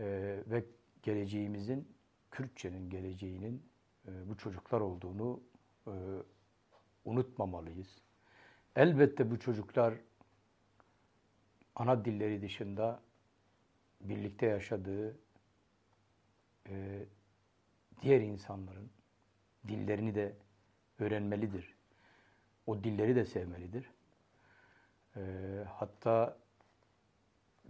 E, 0.00 0.04
ve 0.46 0.64
geleceğimizin, 1.02 1.96
Kürtçenin 2.30 2.90
geleceğinin 2.90 3.73
e, 4.08 4.28
bu 4.28 4.36
çocuklar 4.36 4.80
olduğunu 4.80 5.40
e, 5.86 5.92
unutmamalıyız. 7.04 7.98
Elbette 8.76 9.30
bu 9.30 9.38
çocuklar 9.38 9.94
ana 11.74 12.04
dilleri 12.04 12.42
dışında 12.42 13.00
birlikte 14.00 14.46
yaşadığı 14.46 15.16
e, 16.68 17.04
diğer 18.02 18.20
insanların 18.20 18.90
dillerini 19.68 20.14
de 20.14 20.36
öğrenmelidir. 20.98 21.74
O 22.66 22.84
dilleri 22.84 23.16
de 23.16 23.24
sevmelidir. 23.24 23.90
Hatta 25.68 26.38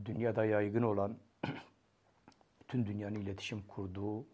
dünyada 0.05 0.45
yaygın 0.45 0.83
olan 0.83 1.19
bütün 2.61 2.87
dünyanın 2.87 3.15
iletişim 3.15 3.63
kurduğu 3.63 4.27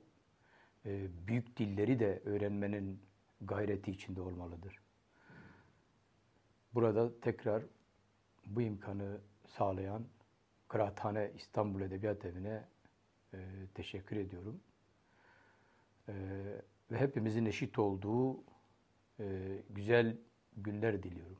büyük 1.26 1.56
dilleri 1.56 2.00
de 2.00 2.22
öğrenmenin 2.24 3.00
gayreti 3.40 3.90
içinde 3.90 4.20
olmalıdır. 4.20 4.78
Burada 6.74 7.20
tekrar 7.20 7.62
bu 8.46 8.62
imkanı 8.62 9.20
sağlayan 9.46 10.04
Kıraathane 10.68 11.30
İstanbul 11.36 11.80
Edebiyat 11.80 12.24
Evi'ne 12.24 12.64
e, 13.34 13.38
teşekkür 13.74 14.16
ediyorum. 14.16 14.60
E, 16.08 16.14
ve 16.90 16.98
hepimizin 16.98 17.46
eşit 17.46 17.78
olduğu 17.78 18.36
e, 19.20 19.56
güzel 19.70 20.16
günler 20.56 21.02
diliyorum. 21.02 21.38